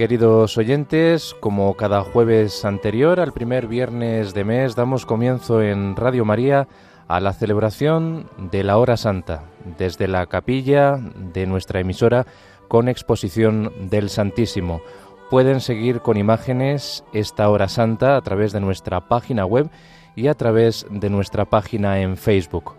Queridos 0.00 0.56
oyentes, 0.56 1.36
como 1.40 1.76
cada 1.76 2.00
jueves 2.00 2.64
anterior 2.64 3.20
al 3.20 3.34
primer 3.34 3.66
viernes 3.66 4.32
de 4.32 4.44
mes, 4.44 4.74
damos 4.74 5.04
comienzo 5.04 5.60
en 5.60 5.94
Radio 5.94 6.24
María 6.24 6.68
a 7.06 7.20
la 7.20 7.34
celebración 7.34 8.26
de 8.50 8.64
la 8.64 8.78
Hora 8.78 8.96
Santa, 8.96 9.44
desde 9.76 10.08
la 10.08 10.24
capilla 10.24 10.96
de 10.96 11.46
nuestra 11.46 11.80
emisora 11.80 12.24
con 12.66 12.88
exposición 12.88 13.90
del 13.90 14.08
Santísimo. 14.08 14.80
Pueden 15.28 15.60
seguir 15.60 16.00
con 16.00 16.16
imágenes 16.16 17.04
esta 17.12 17.50
Hora 17.50 17.68
Santa 17.68 18.16
a 18.16 18.22
través 18.22 18.52
de 18.52 18.60
nuestra 18.60 19.06
página 19.06 19.44
web 19.44 19.68
y 20.16 20.28
a 20.28 20.34
través 20.34 20.86
de 20.88 21.10
nuestra 21.10 21.44
página 21.44 22.00
en 22.00 22.16
Facebook. 22.16 22.72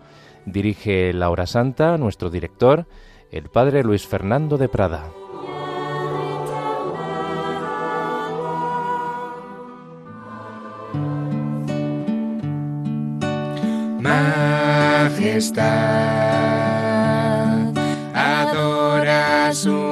Dirige 0.47 1.13
la 1.13 1.30
Hora 1.30 1.45
Santa 1.45 1.99
nuestro 1.99 2.31
director, 2.31 2.88
el 3.30 3.44
Padre 3.52 3.83
Luis 3.83 4.08
Fernando 4.08 4.58
de 4.58 4.69
Prada. 4.69 5.20
Majestad, 15.21 15.61
adora 18.16 19.53
su 19.53 19.91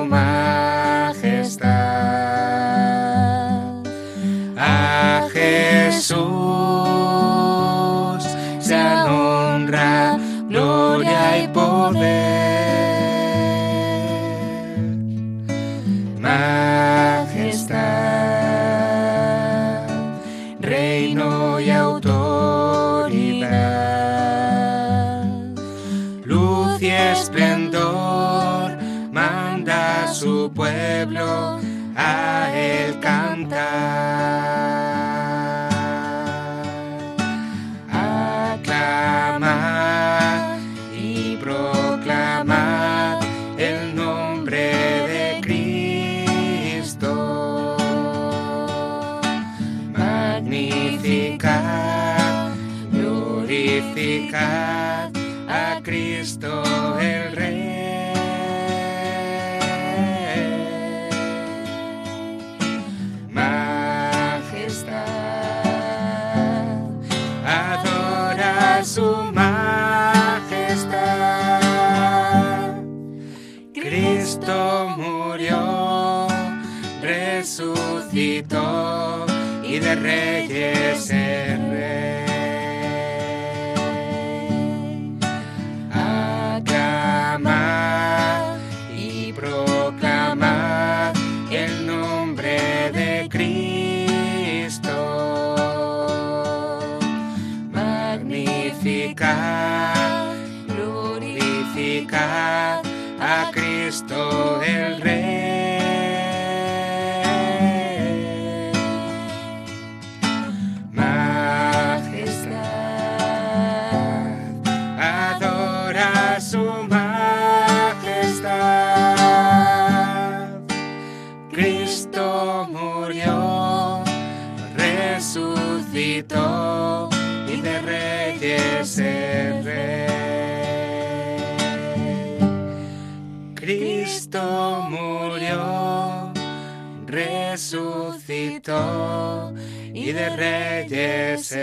reyes 140.38 141.57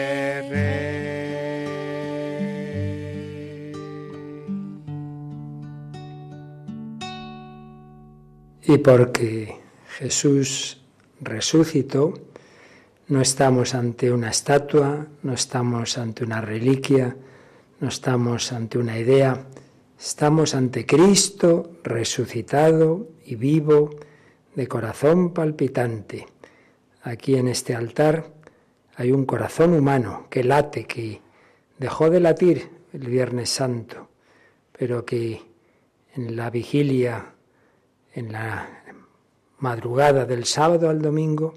Y 8.68 8.78
porque 8.78 9.60
Jesús 9.98 10.82
resucitó, 11.20 12.14
no 13.08 13.20
estamos 13.20 13.74
ante 13.74 14.12
una 14.12 14.30
estatua, 14.30 15.06
no 15.22 15.32
estamos 15.32 15.98
ante 15.98 16.24
una 16.24 16.40
reliquia, 16.40 17.16
no 17.78 17.88
estamos 17.88 18.52
ante 18.52 18.78
una 18.78 18.98
idea, 18.98 19.46
estamos 19.98 20.54
ante 20.54 20.84
Cristo 20.84 21.78
resucitado 21.84 23.08
y 23.24 23.36
vivo, 23.36 23.90
de 24.56 24.66
corazón 24.66 25.34
palpitante 25.34 26.26
Aquí 27.06 27.36
en 27.36 27.46
este 27.46 27.72
altar 27.72 28.32
hay 28.96 29.12
un 29.12 29.26
corazón 29.26 29.74
humano 29.74 30.26
que 30.30 30.42
late, 30.42 30.86
que 30.86 31.20
dejó 31.78 32.08
de 32.08 32.20
latir 32.20 32.70
el 32.92 33.08
Viernes 33.08 33.50
Santo, 33.50 34.08
pero 34.72 35.04
que 35.04 35.42
en 36.14 36.34
la 36.34 36.48
vigilia, 36.48 37.34
en 38.14 38.32
la 38.32 38.68
madrugada 39.58 40.24
del 40.24 40.46
sábado 40.46 40.88
al 40.88 41.02
domingo, 41.02 41.52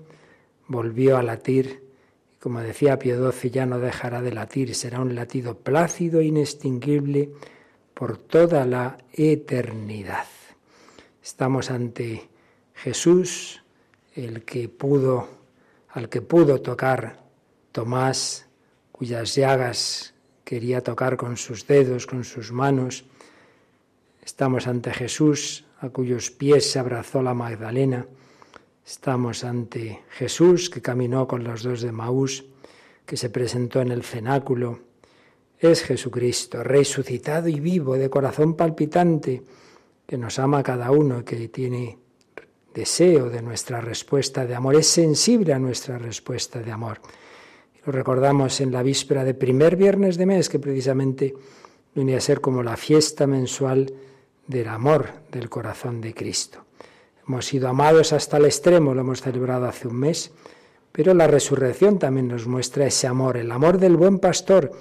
volvió 0.68 1.18
a 1.18 1.24
latir. 1.24 1.88
Como 2.42 2.60
decía 2.60 2.98
XII, 3.02 3.50
ya 3.50 3.66
no 3.66 3.80
dejará 3.80 4.22
de 4.22 4.34
latir, 4.34 4.76
será 4.76 5.00
un 5.00 5.16
latido 5.16 5.58
plácido 5.58 6.20
e 6.20 6.26
inextinguible 6.26 7.32
por 7.94 8.18
toda 8.18 8.66
la 8.66 8.97
eternidad. 9.14 10.28
Estamos 11.24 11.72
ante 11.72 12.30
Jesús, 12.74 13.64
el 14.16 14.44
que 14.44 14.68
pudo 14.68 15.40
al 15.92 16.08
que 16.08 16.22
pudo 16.22 16.62
tocar 16.62 17.28
Tomás, 17.79 18.46
cuyas 18.91 19.35
llagas 19.35 20.14
quería 20.43 20.84
tocar 20.84 21.16
con 21.16 21.37
sus 21.37 21.66
dedos, 21.66 22.05
con 22.05 22.26
sus 22.26 22.52
manos. 22.52 23.05
Estamos 24.22 24.67
ante 24.67 24.91
Jesús, 24.91 25.64
a 25.79 25.87
cuyos 25.87 26.29
pies 26.29 26.70
se 26.70 26.78
abrazó 26.78 27.23
la 27.23 27.34
Magdalena. 27.34 28.05
Estamos 28.85 29.46
ante 29.46 30.02
Jesús, 30.09 30.70
que 30.70 30.81
caminó 30.81 31.26
con 31.26 31.46
los 31.46 31.64
dos 31.64 31.79
de 31.79 31.93
Maús, 31.93 32.43
que 33.05 33.16
se 33.16 33.29
presentó 33.29 33.79
en 33.79 33.93
el 33.93 34.03
cenáculo. 34.03 34.82
Es 35.58 35.82
Jesucristo, 35.82 36.61
resucitado 36.61 37.47
y 37.47 37.61
vivo, 37.61 37.96
de 37.96 38.09
corazón 38.09 38.55
palpitante, 38.55 39.41
que 40.05 40.17
nos 40.17 40.37
ama 40.37 40.64
cada 40.64 40.91
uno, 40.91 41.23
que 41.23 41.47
tiene 41.47 41.97
deseo 42.73 43.29
de 43.29 43.41
nuestra 43.41 43.79
respuesta 43.79 44.46
de 44.46 44.53
amor, 44.53 44.75
es 44.75 44.87
sensible 44.87 45.53
a 45.53 45.59
nuestra 45.59 45.97
respuesta 45.97 46.59
de 46.59 46.73
amor. 46.73 46.99
Lo 47.85 47.91
recordamos 47.91 48.59
en 48.61 48.72
la 48.72 48.84
víspera 48.84 49.23
de 49.23 49.34
primer 49.34 49.76
viernes 49.76 50.17
de 50.17 50.26
mes, 50.26 50.49
que 50.49 50.59
precisamente 50.59 51.34
venía 51.96 52.17
a 52.17 52.22
ser 52.22 52.41
como 52.41 52.61
la 52.61 52.76
fiesta 52.76 53.26
mensual 53.26 53.93
del 54.47 54.67
amor 54.67 55.08
del 55.31 55.49
corazón 55.49 56.02
de 56.02 56.14
Cristo. 56.14 56.66
Hemos 57.28 57.46
sido 57.46 57.70
amados 57.70 58.11
hasta 58.11 58.37
el 58.37 58.46
extremo, 58.46 58.93
lo 58.93 59.02
hemos 59.02 59.22
celebrado 59.22 59.66
hace 59.66 59.87
un 59.87 59.96
mes, 59.96 60.31
pero 60.91 61.14
la 61.14 61.28
resurrección 61.28 61.99
también 61.99 62.28
nos 62.28 62.47
muestra 62.47 62.85
ese 62.85 63.08
amor, 63.08 63.37
el 63.37 63.52
amor 63.52 63.78
del 63.78 63.96
buen 63.96 64.20
pastor. 64.20 64.72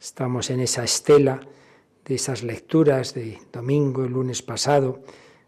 Estamos 0.00 0.50
en 0.50 0.60
esa 0.60 0.84
estela 0.84 1.40
de 2.04 2.14
esas 2.16 2.42
lecturas 2.42 3.14
de 3.14 3.38
domingo, 3.52 4.04
el 4.04 4.12
lunes 4.12 4.42
pasado, 4.42 5.00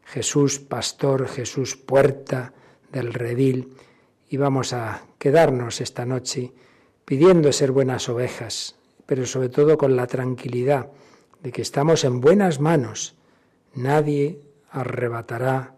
Jesús 0.04 0.60
pastor, 0.60 1.26
Jesús 1.28 1.76
puerta 1.76 2.54
del 2.92 3.12
redil 3.12 3.74
y 4.30 4.36
vamos 4.36 4.72
a 4.72 5.02
quedarnos 5.18 5.80
esta 5.80 6.06
noche 6.06 6.52
pidiendo 7.04 7.52
ser 7.52 7.72
buenas 7.72 8.08
ovejas, 8.08 8.76
pero 9.06 9.26
sobre 9.26 9.48
todo 9.48 9.76
con 9.76 9.96
la 9.96 10.06
tranquilidad 10.06 10.90
de 11.42 11.52
que 11.52 11.62
estamos 11.62 12.04
en 12.04 12.20
buenas 12.20 12.60
manos. 12.60 13.14
Nadie 13.74 14.40
arrebatará 14.70 15.76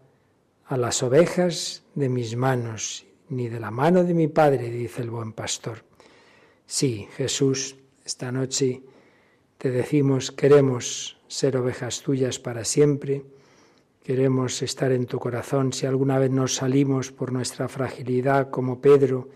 a 0.66 0.76
las 0.76 1.02
ovejas 1.02 1.82
de 1.94 2.08
mis 2.08 2.36
manos, 2.36 3.06
ni 3.28 3.48
de 3.48 3.60
la 3.60 3.70
mano 3.70 4.04
de 4.04 4.14
mi 4.14 4.28
Padre, 4.28 4.70
dice 4.70 5.02
el 5.02 5.10
buen 5.10 5.32
pastor. 5.32 5.84
Sí, 6.66 7.08
Jesús, 7.16 7.76
esta 8.04 8.30
noche 8.30 8.82
te 9.58 9.70
decimos, 9.70 10.30
queremos 10.30 11.18
ser 11.28 11.56
ovejas 11.56 12.02
tuyas 12.02 12.38
para 12.38 12.64
siempre, 12.64 13.24
queremos 14.04 14.62
estar 14.62 14.92
en 14.92 15.06
tu 15.06 15.18
corazón. 15.18 15.72
Si 15.72 15.86
alguna 15.86 16.18
vez 16.18 16.30
nos 16.30 16.54
salimos 16.54 17.10
por 17.10 17.32
nuestra 17.32 17.68
fragilidad 17.68 18.50
como 18.50 18.80
Pedro, 18.80 19.28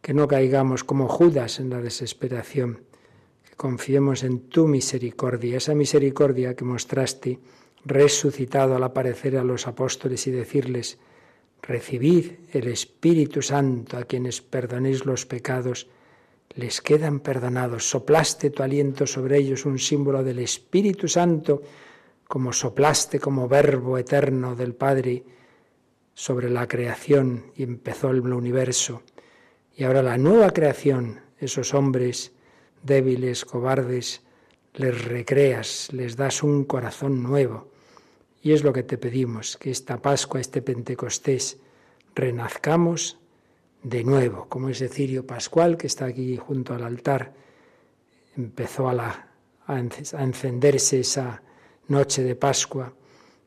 que 0.00 0.14
no 0.14 0.28
caigamos 0.28 0.84
como 0.84 1.08
Judas 1.08 1.60
en 1.60 1.70
la 1.70 1.80
desesperación, 1.80 2.84
que 3.44 3.54
confiemos 3.56 4.22
en 4.22 4.48
tu 4.48 4.66
misericordia, 4.66 5.58
esa 5.58 5.74
misericordia 5.74 6.54
que 6.54 6.64
mostraste 6.64 7.38
resucitado 7.84 8.76
al 8.76 8.82
aparecer 8.82 9.36
a 9.36 9.44
los 9.44 9.66
apóstoles 9.66 10.26
y 10.26 10.30
decirles, 10.30 10.98
recibid 11.62 12.32
el 12.52 12.68
Espíritu 12.68 13.42
Santo 13.42 13.96
a 13.96 14.04
quienes 14.04 14.40
perdonéis 14.40 15.04
los 15.04 15.26
pecados, 15.26 15.88
les 16.54 16.80
quedan 16.80 17.20
perdonados. 17.20 17.88
Soplaste 17.88 18.50
tu 18.50 18.62
aliento 18.62 19.06
sobre 19.06 19.38
ellos, 19.38 19.66
un 19.66 19.78
símbolo 19.78 20.24
del 20.24 20.40
Espíritu 20.40 21.08
Santo, 21.08 21.62
como 22.26 22.52
soplaste 22.52 23.18
como 23.18 23.48
verbo 23.48 23.98
eterno 23.98 24.54
del 24.54 24.74
Padre 24.74 25.24
sobre 26.14 26.50
la 26.50 26.66
creación 26.66 27.52
y 27.56 27.62
empezó 27.62 28.10
el 28.10 28.20
universo. 28.20 29.02
Y 29.76 29.84
ahora 29.84 30.02
la 30.02 30.18
nueva 30.18 30.50
creación, 30.50 31.20
esos 31.38 31.74
hombres 31.74 32.32
débiles, 32.82 33.44
cobardes, 33.44 34.22
les 34.74 35.04
recreas, 35.04 35.92
les 35.92 36.16
das 36.16 36.42
un 36.42 36.64
corazón 36.64 37.22
nuevo. 37.22 37.68
Y 38.42 38.52
es 38.52 38.62
lo 38.62 38.72
que 38.72 38.82
te 38.82 38.98
pedimos, 38.98 39.56
que 39.56 39.70
esta 39.70 40.00
Pascua, 40.00 40.40
este 40.40 40.62
Pentecostés, 40.62 41.58
renazcamos 42.14 43.18
de 43.82 44.04
nuevo, 44.04 44.46
como 44.48 44.68
ese 44.68 44.88
cirio 44.88 45.26
pascual 45.26 45.76
que 45.76 45.86
está 45.86 46.06
aquí 46.06 46.36
junto 46.36 46.74
al 46.74 46.84
altar, 46.84 47.32
empezó 48.36 48.88
a, 48.88 48.94
la, 48.94 49.28
a 49.66 49.78
encenderse 49.78 51.00
esa 51.00 51.42
noche 51.88 52.22
de 52.22 52.36
Pascua, 52.36 52.92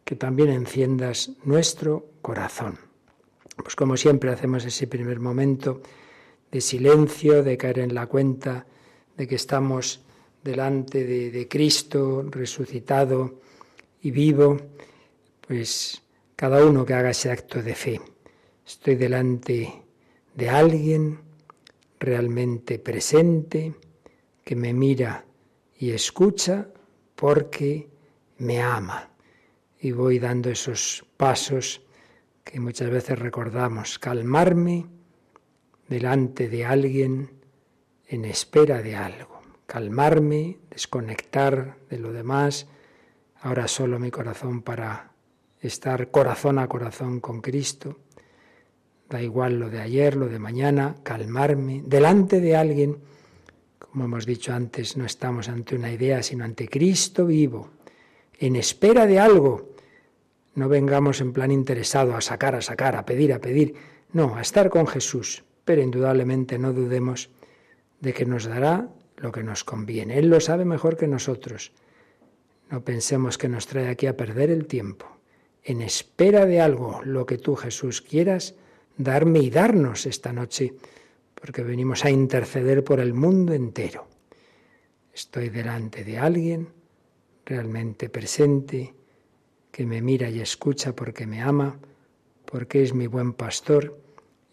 que 0.03 0.15
también 0.15 0.49
enciendas 0.49 1.31
nuestro 1.43 2.07
corazón. 2.21 2.77
Pues 3.55 3.75
como 3.75 3.95
siempre 3.95 4.31
hacemos 4.31 4.65
ese 4.65 4.87
primer 4.87 5.19
momento 5.19 5.81
de 6.53 6.61
silencio, 6.61 7.41
de 7.41 7.57
caer 7.57 7.79
en 7.79 7.95
la 7.95 8.05
cuenta 8.05 8.67
de 9.17 9.27
que 9.27 9.33
estamos 9.33 10.03
delante 10.43 11.03
de, 11.03 11.47
Cristo 11.47 12.23
resucitado 12.29 13.41
y 14.03 14.11
vivo, 14.11 14.57
pues 15.47 16.03
cada 16.35 16.63
uno 16.63 16.85
que 16.85 16.93
haga 16.93 17.09
ese 17.09 17.31
acto 17.31 17.63
de 17.63 17.73
fe. 17.73 18.01
Estoy 18.67 18.95
delante 18.95 19.81
de 20.35 20.49
alguien 20.49 21.21
realmente 21.99 22.77
presente 22.77 23.73
que 24.43 24.55
me 24.55 24.73
mira 24.73 25.25
y 25.79 25.89
escucha 25.89 26.67
porque 27.15 27.89
me 28.37 28.61
ama. 28.61 29.09
Y 29.79 29.91
voy 29.91 30.19
dando 30.19 30.51
esos 30.51 31.03
pasos 31.17 31.81
que 32.43 32.59
muchas 32.59 32.91
veces 32.91 33.17
recordamos, 33.17 33.97
calmarme 33.97 34.85
delante 35.93 36.49
de 36.49 36.65
alguien 36.65 37.29
en 38.07 38.25
espera 38.25 38.81
de 38.81 38.95
algo, 38.95 39.41
calmarme, 39.67 40.57
desconectar 40.71 41.77
de 41.87 41.99
lo 41.99 42.11
demás, 42.11 42.65
ahora 43.41 43.67
solo 43.67 43.99
mi 43.99 44.09
corazón 44.09 44.63
para 44.63 45.11
estar 45.61 46.09
corazón 46.09 46.57
a 46.57 46.67
corazón 46.67 47.19
con 47.19 47.41
Cristo 47.41 47.99
da 49.07 49.21
igual 49.21 49.59
lo 49.59 49.69
de 49.69 49.81
ayer, 49.81 50.15
lo 50.15 50.27
de 50.27 50.39
mañana, 50.39 50.95
calmarme 51.03 51.83
delante 51.85 52.41
de 52.41 52.55
alguien. 52.55 52.97
Como 53.77 54.05
hemos 54.05 54.25
dicho 54.25 54.51
antes, 54.51 54.97
no 54.97 55.05
estamos 55.05 55.47
ante 55.47 55.75
una 55.75 55.91
idea, 55.91 56.23
sino 56.23 56.43
ante 56.43 56.67
Cristo 56.67 57.27
vivo, 57.27 57.69
en 58.39 58.55
espera 58.55 59.05
de 59.05 59.19
algo. 59.19 59.69
No 60.55 60.67
vengamos 60.69 61.21
en 61.21 61.33
plan 61.33 61.51
interesado 61.51 62.15
a 62.15 62.21
sacar, 62.21 62.55
a 62.55 62.61
sacar, 62.61 62.95
a 62.95 63.05
pedir, 63.05 63.31
a 63.33 63.39
pedir. 63.39 63.75
No, 64.13 64.35
a 64.35 64.41
estar 64.41 64.71
con 64.71 64.87
Jesús. 64.87 65.43
Pero 65.65 65.81
indudablemente 65.81 66.57
no 66.57 66.73
dudemos 66.73 67.29
de 67.99 68.13
que 68.13 68.25
nos 68.25 68.45
dará 68.45 68.89
lo 69.17 69.31
que 69.31 69.43
nos 69.43 69.63
conviene. 69.63 70.19
Él 70.19 70.29
lo 70.29 70.39
sabe 70.39 70.65
mejor 70.65 70.97
que 70.97 71.07
nosotros. 71.07 71.71
No 72.69 72.83
pensemos 72.83 73.37
que 73.37 73.47
nos 73.47 73.67
trae 73.67 73.87
aquí 73.87 74.07
a 74.07 74.17
perder 74.17 74.49
el 74.49 74.67
tiempo. 74.67 75.07
En 75.63 75.81
espera 75.81 76.45
de 76.45 76.59
algo, 76.59 77.01
lo 77.05 77.25
que 77.25 77.37
tú 77.37 77.55
Jesús 77.55 78.01
quieras, 78.01 78.55
darme 78.97 79.39
y 79.39 79.49
darnos 79.49 80.05
esta 80.05 80.33
noche, 80.33 80.73
porque 81.33 81.63
venimos 81.63 82.03
a 82.03 82.09
interceder 82.09 82.83
por 82.83 82.99
el 82.99 83.13
mundo 83.13 83.53
entero. 83.53 84.07
Estoy 85.13 85.49
delante 85.49 86.03
de 86.03 86.17
alguien 86.17 86.69
realmente 87.45 88.09
presente, 88.09 88.93
que 89.71 89.85
me 89.85 90.01
mira 90.01 90.29
y 90.29 90.39
escucha 90.39 90.95
porque 90.95 91.25
me 91.25 91.41
ama, 91.41 91.79
porque 92.45 92.83
es 92.83 92.93
mi 92.93 93.07
buen 93.07 93.33
pastor 93.33 94.02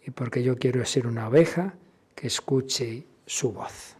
y 0.05 0.11
porque 0.11 0.43
yo 0.43 0.57
quiero 0.57 0.83
ser 0.85 1.07
una 1.07 1.27
oveja 1.27 1.75
que 2.15 2.27
escuche 2.27 3.05
su 3.25 3.51
voz. 3.51 3.95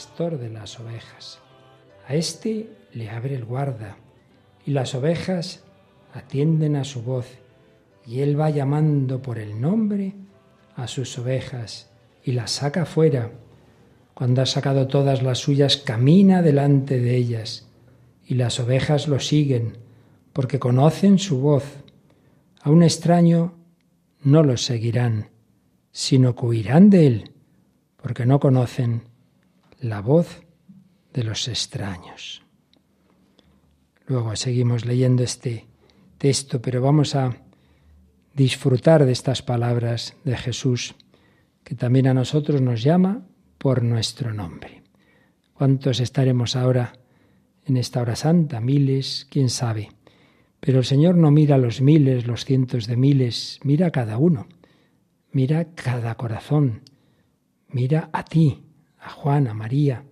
Pastor 0.00 0.38
de 0.38 0.48
las 0.48 0.80
ovejas. 0.80 1.40
A 2.08 2.14
éste 2.14 2.70
le 2.94 3.10
abre 3.10 3.34
el 3.34 3.44
guarda, 3.44 3.98
y 4.64 4.70
las 4.70 4.94
ovejas 4.94 5.62
atienden 6.14 6.74
a 6.76 6.84
su 6.84 7.02
voz, 7.02 7.26
y 8.06 8.20
él 8.20 8.40
va 8.40 8.48
llamando 8.48 9.20
por 9.20 9.38
el 9.38 9.60
nombre 9.60 10.14
a 10.74 10.88
sus 10.88 11.18
ovejas 11.18 11.90
y 12.24 12.32
las 12.32 12.50
saca 12.50 12.86
fuera. 12.86 13.30
Cuando 14.14 14.40
ha 14.40 14.46
sacado 14.46 14.86
todas 14.86 15.22
las 15.22 15.36
suyas, 15.36 15.76
camina 15.76 16.40
delante 16.40 16.98
de 16.98 17.16
ellas, 17.16 17.68
y 18.26 18.36
las 18.36 18.58
ovejas 18.58 19.06
lo 19.06 19.20
siguen, 19.20 19.76
porque 20.32 20.58
conocen 20.58 21.18
su 21.18 21.42
voz. 21.42 21.64
A 22.62 22.70
un 22.70 22.82
extraño 22.82 23.52
no 24.22 24.44
los 24.44 24.64
seguirán, 24.64 25.28
sino 25.92 26.34
que 26.34 26.46
huirán 26.46 26.88
de 26.88 27.06
él, 27.06 27.32
porque 27.98 28.24
no 28.24 28.40
conocen 28.40 29.10
la 29.80 30.00
voz 30.00 30.42
de 31.12 31.24
los 31.24 31.48
extraños. 31.48 32.42
Luego 34.06 34.36
seguimos 34.36 34.84
leyendo 34.84 35.22
este 35.22 35.66
texto, 36.18 36.60
pero 36.60 36.82
vamos 36.82 37.14
a 37.14 37.36
disfrutar 38.34 39.04
de 39.06 39.12
estas 39.12 39.42
palabras 39.42 40.16
de 40.24 40.36
Jesús, 40.36 40.94
que 41.64 41.74
también 41.74 42.08
a 42.08 42.14
nosotros 42.14 42.60
nos 42.60 42.82
llama 42.82 43.26
por 43.58 43.82
nuestro 43.82 44.32
nombre. 44.32 44.82
¿Cuántos 45.54 46.00
estaremos 46.00 46.56
ahora 46.56 46.92
en 47.64 47.76
esta 47.76 48.00
hora 48.00 48.16
santa? 48.16 48.60
Miles, 48.60 49.26
quién 49.30 49.50
sabe. 49.50 49.90
Pero 50.60 50.78
el 50.78 50.84
Señor 50.84 51.16
no 51.16 51.30
mira 51.30 51.56
los 51.58 51.80
miles, 51.80 52.26
los 52.26 52.44
cientos 52.44 52.86
de 52.86 52.96
miles, 52.96 53.60
mira 53.62 53.88
a 53.88 53.90
cada 53.90 54.18
uno, 54.18 54.46
mira 55.32 55.66
cada 55.74 56.16
corazón, 56.16 56.82
mira 57.68 58.10
a 58.12 58.24
ti, 58.24 58.62
a 59.00 59.08
Juan, 59.10 59.48
a 59.48 59.54
María, 59.54 60.04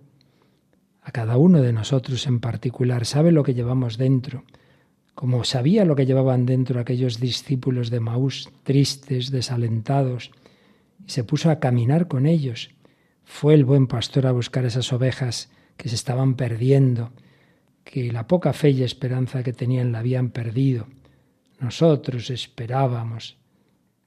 a 1.01 1.11
cada 1.11 1.37
uno 1.37 1.61
de 1.61 1.73
nosotros 1.73 2.27
en 2.27 2.39
particular, 2.39 3.05
sabe 3.05 3.31
lo 3.31 3.43
que 3.43 3.53
llevamos 3.53 3.97
dentro, 3.97 4.43
como 5.15 5.43
sabía 5.43 5.85
lo 5.85 5.95
que 5.95 6.05
llevaban 6.05 6.45
dentro 6.45 6.79
aquellos 6.79 7.19
discípulos 7.19 7.89
de 7.89 7.99
Maús, 7.99 8.49
tristes, 8.63 9.31
desalentados, 9.31 10.31
y 11.05 11.11
se 11.11 11.23
puso 11.23 11.49
a 11.49 11.59
caminar 11.59 12.07
con 12.07 12.25
ellos. 12.25 12.71
Fue 13.23 13.53
el 13.53 13.65
buen 13.65 13.87
pastor 13.87 14.27
a 14.27 14.31
buscar 14.31 14.65
esas 14.65 14.91
ovejas 14.93 15.49
que 15.77 15.89
se 15.89 15.95
estaban 15.95 16.35
perdiendo, 16.35 17.11
que 17.83 18.11
la 18.11 18.27
poca 18.27 18.53
fe 18.53 18.71
y 18.71 18.83
esperanza 18.83 19.43
que 19.43 19.53
tenían 19.53 19.91
la 19.91 19.99
habían 19.99 20.29
perdido. 20.29 20.87
Nosotros 21.59 22.29
esperábamos 22.29 23.37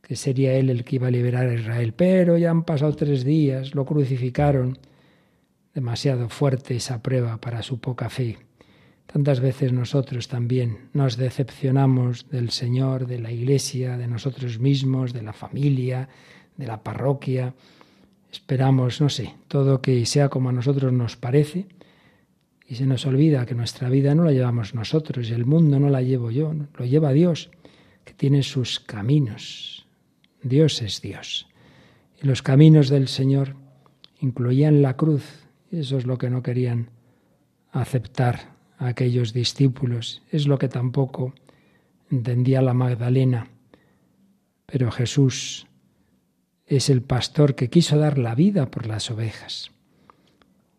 que 0.02 0.16
sería 0.16 0.54
Él 0.54 0.68
el 0.68 0.85
que 0.85 0.97
iba 0.97 1.09
a 1.09 1.11
liberar 1.11 1.49
a 1.49 1.54
Israel, 1.54 1.94
pero 1.94 2.37
ya 2.37 2.50
han 2.50 2.64
pasado 2.64 2.94
tres 2.94 3.25
días, 3.25 3.75
lo 3.75 3.85
crucificaron. 3.85 4.78
Demasiado 5.75 6.28
fuerte 6.28 6.76
esa 6.76 7.02
prueba 7.02 7.40
para 7.40 7.62
su 7.62 7.80
poca 7.80 8.11
fe. 8.11 8.37
Tantas 9.06 9.40
veces 9.40 9.73
nosotros 9.73 10.28
también 10.28 10.90
nos 10.92 11.16
decepcionamos 11.16 12.28
del 12.30 12.50
Señor, 12.50 13.06
de 13.06 13.21
la 13.21 13.30
Iglesia, 13.30 13.97
de 13.97 14.09
nosotros 14.09 14.59
mismos, 14.59 15.12
de 15.12 15.23
la 15.23 15.32
familia, 15.32 16.09
de 16.56 16.66
la 16.66 16.82
parroquia. 16.82 17.54
Esperamos, 18.30 19.00
no 19.00 19.09
sé, 19.09 19.35
todo 19.49 19.82
que 19.82 20.04
sea 20.06 20.28
como 20.28 20.49
a 20.49 20.52
nosotros 20.52 20.92
nos 20.92 21.16
parece 21.16 21.66
y 22.66 22.76
se 22.76 22.87
nos 22.87 23.04
olvida 23.04 23.44
que 23.44 23.54
nuestra 23.54 23.90
vida 23.90 24.14
no 24.14 24.25
la 24.25 24.32
llevamos 24.32 24.75
nosotros 24.75 25.28
y 25.28 25.35
el 25.35 25.44
mundo 25.44 25.78
no 25.78 25.90
la 25.90 26.00
llevo 26.00 26.30
yo, 26.30 26.54
lo 26.78 26.85
lleva 26.87 27.12
Dios, 27.12 27.50
que 28.04 28.14
tiene 28.14 28.42
sus 28.42 28.80
caminos. 28.80 29.81
Dios 30.42 30.82
es 30.82 31.00
Dios. 31.00 31.49
Y 32.22 32.26
los 32.26 32.42
caminos 32.42 32.88
del 32.88 33.08
Señor 33.08 33.56
incluían 34.20 34.82
la 34.82 34.96
cruz, 34.96 35.46
eso 35.70 35.99
es 35.99 36.06
lo 36.06 36.18
que 36.18 36.30
no 36.30 36.42
querían 36.42 36.90
aceptar 37.70 38.52
aquellos 38.78 39.32
discípulos. 39.32 40.22
Es 40.30 40.46
lo 40.46 40.58
que 40.58 40.68
tampoco 40.68 41.34
entendía 42.11 42.62
la 42.62 42.75
Magdalena. 42.75 43.49
Pero 44.66 44.90
Jesús 44.90 45.66
es 46.66 46.90
el 46.90 47.02
pastor 47.02 47.54
que 47.54 47.70
quiso 47.70 47.99
dar 47.99 48.18
la 48.18 48.34
vida 48.34 48.70
por 48.70 48.87
las 48.87 49.11
ovejas. 49.11 49.70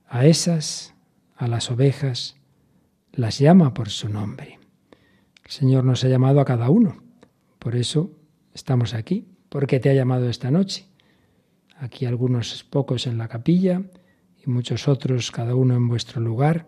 A 0.08 0.26
esas, 0.26 0.94
a 1.36 1.48
las 1.48 1.72
ovejas, 1.72 2.38
las 3.12 3.40
llama 3.40 3.74
por 3.74 3.90
su 3.90 4.10
nombre. 4.10 4.60
El 5.44 5.52
Señor 5.52 5.84
nos 5.84 6.04
ha 6.04 6.08
llamado 6.08 6.40
a 6.40 6.46
cada 6.46 6.70
uno. 6.70 7.04
Por 7.60 7.76
eso 7.76 8.12
estamos 8.54 8.94
aquí, 8.94 9.28
porque 9.54 9.80
te 9.80 9.92
ha 9.92 9.94
llamado 9.94 10.32
esta 10.32 10.50
noche. 10.50 10.88
Aquí 11.78 12.08
algunos 12.08 12.64
pocos 12.64 13.06
en 13.06 13.20
la 13.20 13.28
capilla 13.28 13.84
y 14.44 14.50
muchos 14.50 14.88
otros, 14.88 15.30
cada 15.30 15.54
uno 15.54 15.76
en 15.76 15.88
vuestro 15.88 16.20
lugar 16.22 16.66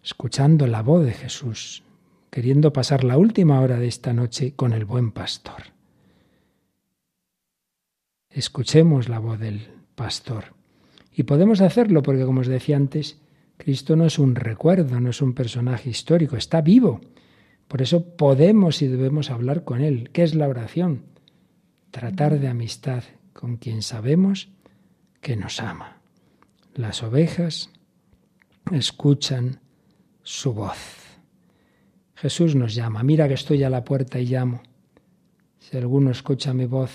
escuchando 0.00 0.68
la 0.68 0.80
voz 0.80 1.04
de 1.04 1.12
Jesús, 1.12 1.82
queriendo 2.30 2.72
pasar 2.72 3.02
la 3.02 3.18
última 3.18 3.60
hora 3.60 3.80
de 3.80 3.88
esta 3.88 4.12
noche 4.12 4.54
con 4.54 4.72
el 4.72 4.84
buen 4.84 5.10
pastor. 5.10 5.74
Escuchemos 8.28 9.08
la 9.08 9.18
voz 9.18 9.40
del 9.40 9.66
pastor. 9.96 10.54
Y 11.12 11.24
podemos 11.24 11.60
hacerlo 11.60 12.00
porque, 12.00 12.24
como 12.24 12.42
os 12.42 12.46
decía 12.46 12.76
antes, 12.76 13.18
Cristo 13.56 13.96
no 13.96 14.06
es 14.06 14.20
un 14.20 14.36
recuerdo, 14.36 15.00
no 15.00 15.10
es 15.10 15.20
un 15.20 15.34
personaje 15.34 15.90
histórico, 15.90 16.36
está 16.36 16.60
vivo. 16.60 17.00
Por 17.66 17.82
eso 17.82 18.14
podemos 18.16 18.82
y 18.82 18.86
debemos 18.86 19.30
hablar 19.30 19.64
con 19.64 19.80
Él. 19.80 20.10
¿Qué 20.12 20.22
es 20.22 20.36
la 20.36 20.46
oración? 20.46 21.09
Tratar 21.90 22.38
de 22.38 22.48
amistad 22.48 23.04
con 23.32 23.56
quien 23.56 23.82
sabemos 23.82 24.48
que 25.20 25.36
nos 25.36 25.60
ama. 25.60 26.00
Las 26.74 27.02
ovejas 27.02 27.70
escuchan 28.72 29.60
su 30.22 30.52
voz. 30.52 31.00
Jesús 32.14 32.54
nos 32.54 32.74
llama, 32.74 33.02
mira 33.02 33.26
que 33.28 33.34
estoy 33.34 33.64
a 33.64 33.70
la 33.70 33.82
puerta 33.82 34.20
y 34.20 34.26
llamo. 34.26 34.62
Si 35.58 35.76
alguno 35.76 36.10
escucha 36.10 36.52
mi 36.52 36.66
voz 36.66 36.92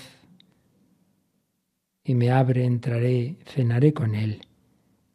y 2.02 2.14
me 2.14 2.30
abre, 2.30 2.64
entraré, 2.64 3.36
cenaré 3.44 3.92
con 3.92 4.14
él 4.14 4.40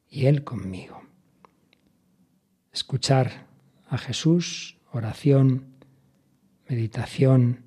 y 0.09 0.25
él 0.25 0.43
conmigo. 0.43 1.01
Escuchar 2.73 3.47
a 3.87 3.97
Jesús, 3.97 4.77
oración, 4.91 5.65
meditación, 6.67 7.63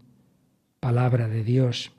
palabra 0.81 1.29
de 1.29 1.43
Dios, 1.43 1.94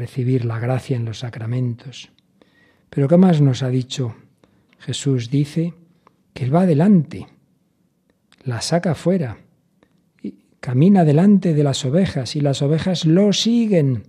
recibir 0.00 0.46
la 0.46 0.58
gracia 0.58 0.96
en 0.96 1.04
los 1.04 1.18
sacramentos. 1.18 2.10
Pero 2.88 3.06
¿qué 3.06 3.18
más 3.18 3.42
nos 3.42 3.62
ha 3.62 3.68
dicho? 3.68 4.16
Jesús 4.78 5.30
dice, 5.30 5.74
que 6.32 6.44
Él 6.44 6.54
va 6.54 6.62
adelante, 6.62 7.26
la 8.44 8.62
saca 8.62 8.94
fuera, 8.94 9.36
camina 10.58 11.04
delante 11.04 11.52
de 11.52 11.62
las 11.62 11.84
ovejas 11.84 12.34
y 12.34 12.40
las 12.40 12.62
ovejas 12.62 13.04
lo 13.04 13.32
siguen. 13.34 14.04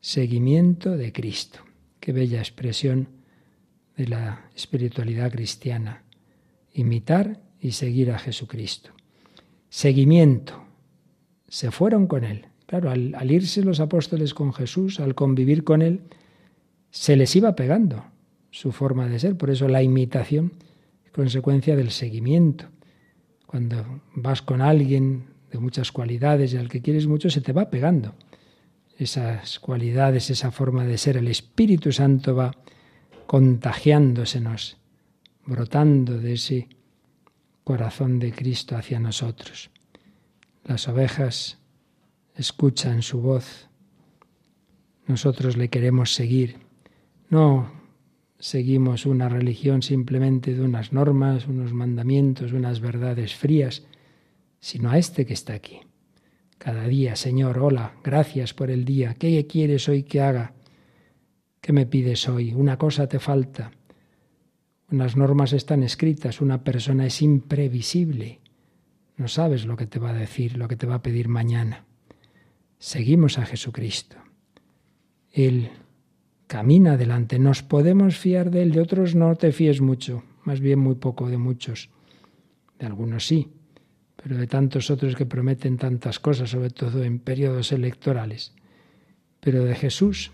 Seguimiento 0.00 0.96
de 0.96 1.12
Cristo. 1.12 1.60
Qué 1.98 2.12
bella 2.12 2.38
expresión 2.38 3.08
de 3.96 4.06
la 4.06 4.50
espiritualidad 4.54 5.32
cristiana. 5.32 6.04
Imitar 6.74 7.40
y 7.60 7.72
seguir 7.72 8.12
a 8.12 8.18
Jesucristo. 8.18 8.90
Seguimiento. 9.68 10.64
Se 11.48 11.70
fueron 11.70 12.06
con 12.06 12.24
Él. 12.24 12.51
Claro, 12.72 12.88
al, 12.90 13.30
irse 13.30 13.62
los 13.62 13.80
apóstoles 13.80 14.32
con 14.32 14.54
Jesús, 14.54 14.98
al 14.98 15.14
convivir 15.14 15.62
con 15.62 15.82
Él, 15.82 16.00
se 16.88 17.16
les 17.16 17.36
iba 17.36 17.54
pegando 17.54 18.02
su 18.50 18.72
forma 18.72 19.06
de 19.08 19.18
ser. 19.18 19.36
Por 19.36 19.50
eso 19.50 19.68
la 19.68 19.82
imitación 19.82 20.52
consecuencia 21.14 21.76
del 21.76 21.90
seguimiento. 21.90 22.64
Cuando 23.44 24.00
vas 24.14 24.40
con 24.40 24.62
alguien 24.62 25.24
de 25.50 25.58
muchas 25.58 25.92
cualidades 25.92 26.54
y 26.54 26.56
al 26.56 26.70
que 26.70 26.80
quieres 26.80 27.06
mucho, 27.06 27.28
se 27.28 27.42
te 27.42 27.52
va 27.52 27.68
pegando. 27.68 28.14
Esas 28.96 29.60
cualidades, 29.60 30.30
esa 30.30 30.50
forma 30.50 30.86
de 30.86 30.96
ser, 30.96 31.18
el 31.18 31.28
Espíritu 31.28 31.92
Santo 31.92 32.34
va 32.34 32.52
contagiándosenos, 33.26 34.78
brotando 35.44 36.18
de 36.18 36.32
ese 36.32 36.68
corazón 37.64 38.18
de 38.18 38.32
Cristo 38.32 38.76
hacia 38.76 38.98
nosotros. 38.98 39.68
Las 40.64 40.88
ovejas 40.88 41.58
escuchan 42.36 43.02
su 43.02 43.20
voz. 43.20 43.68
Nosotros 45.06 45.56
le 45.56 45.68
queremos 45.68 46.14
seguir. 46.14 46.56
No 47.28 47.70
seguimos 48.38 49.06
una 49.06 49.28
religión 49.28 49.82
simplemente 49.82 50.54
de 50.54 50.62
unas 50.62 50.92
normas, 50.92 51.46
unos 51.46 51.72
mandamientos, 51.72 52.52
unas 52.52 52.80
verdades 52.80 53.34
frías, 53.34 53.84
sino 54.58 54.90
a 54.90 54.98
este 54.98 55.24
que 55.24 55.32
está 55.32 55.54
aquí. 55.54 55.80
Cada 56.58 56.88
día, 56.88 57.14
Señor, 57.14 57.58
hola, 57.58 57.94
gracias 58.02 58.52
por 58.52 58.70
el 58.70 58.84
día. 58.84 59.14
¿Qué 59.14 59.46
quieres 59.46 59.88
hoy 59.88 60.02
que 60.02 60.20
haga? 60.20 60.54
¿Qué 61.60 61.72
me 61.72 61.86
pides 61.86 62.28
hoy? 62.28 62.52
Una 62.52 62.78
cosa 62.78 63.08
te 63.08 63.18
falta. 63.18 63.70
Unas 64.90 65.16
normas 65.16 65.52
están 65.52 65.82
escritas, 65.84 66.40
una 66.40 66.64
persona 66.64 67.06
es 67.06 67.22
imprevisible. 67.22 68.40
No 69.16 69.28
sabes 69.28 69.66
lo 69.66 69.76
que 69.76 69.86
te 69.86 69.98
va 69.98 70.10
a 70.10 70.14
decir, 70.14 70.56
lo 70.56 70.68
que 70.68 70.76
te 70.76 70.86
va 70.86 70.96
a 70.96 71.02
pedir 71.02 71.28
mañana. 71.28 71.84
Seguimos 72.82 73.38
a 73.38 73.46
Jesucristo. 73.46 74.16
Él 75.30 75.70
camina 76.48 76.94
adelante. 76.94 77.38
Nos 77.38 77.62
podemos 77.62 78.18
fiar 78.18 78.50
de 78.50 78.62
él, 78.62 78.72
de 78.72 78.80
otros 78.80 79.14
no 79.14 79.36
te 79.36 79.52
fíes 79.52 79.80
mucho, 79.80 80.24
más 80.42 80.58
bien 80.58 80.80
muy 80.80 80.96
poco 80.96 81.30
de 81.30 81.38
muchos. 81.38 81.90
De 82.80 82.86
algunos 82.86 83.24
sí, 83.24 83.52
pero 84.16 84.36
de 84.36 84.48
tantos 84.48 84.90
otros 84.90 85.14
que 85.14 85.26
prometen 85.26 85.76
tantas 85.76 86.18
cosas, 86.18 86.50
sobre 86.50 86.70
todo 86.70 87.04
en 87.04 87.20
periodos 87.20 87.70
electorales. 87.70 88.52
Pero 89.38 89.64
de 89.64 89.76
Jesús, 89.76 90.32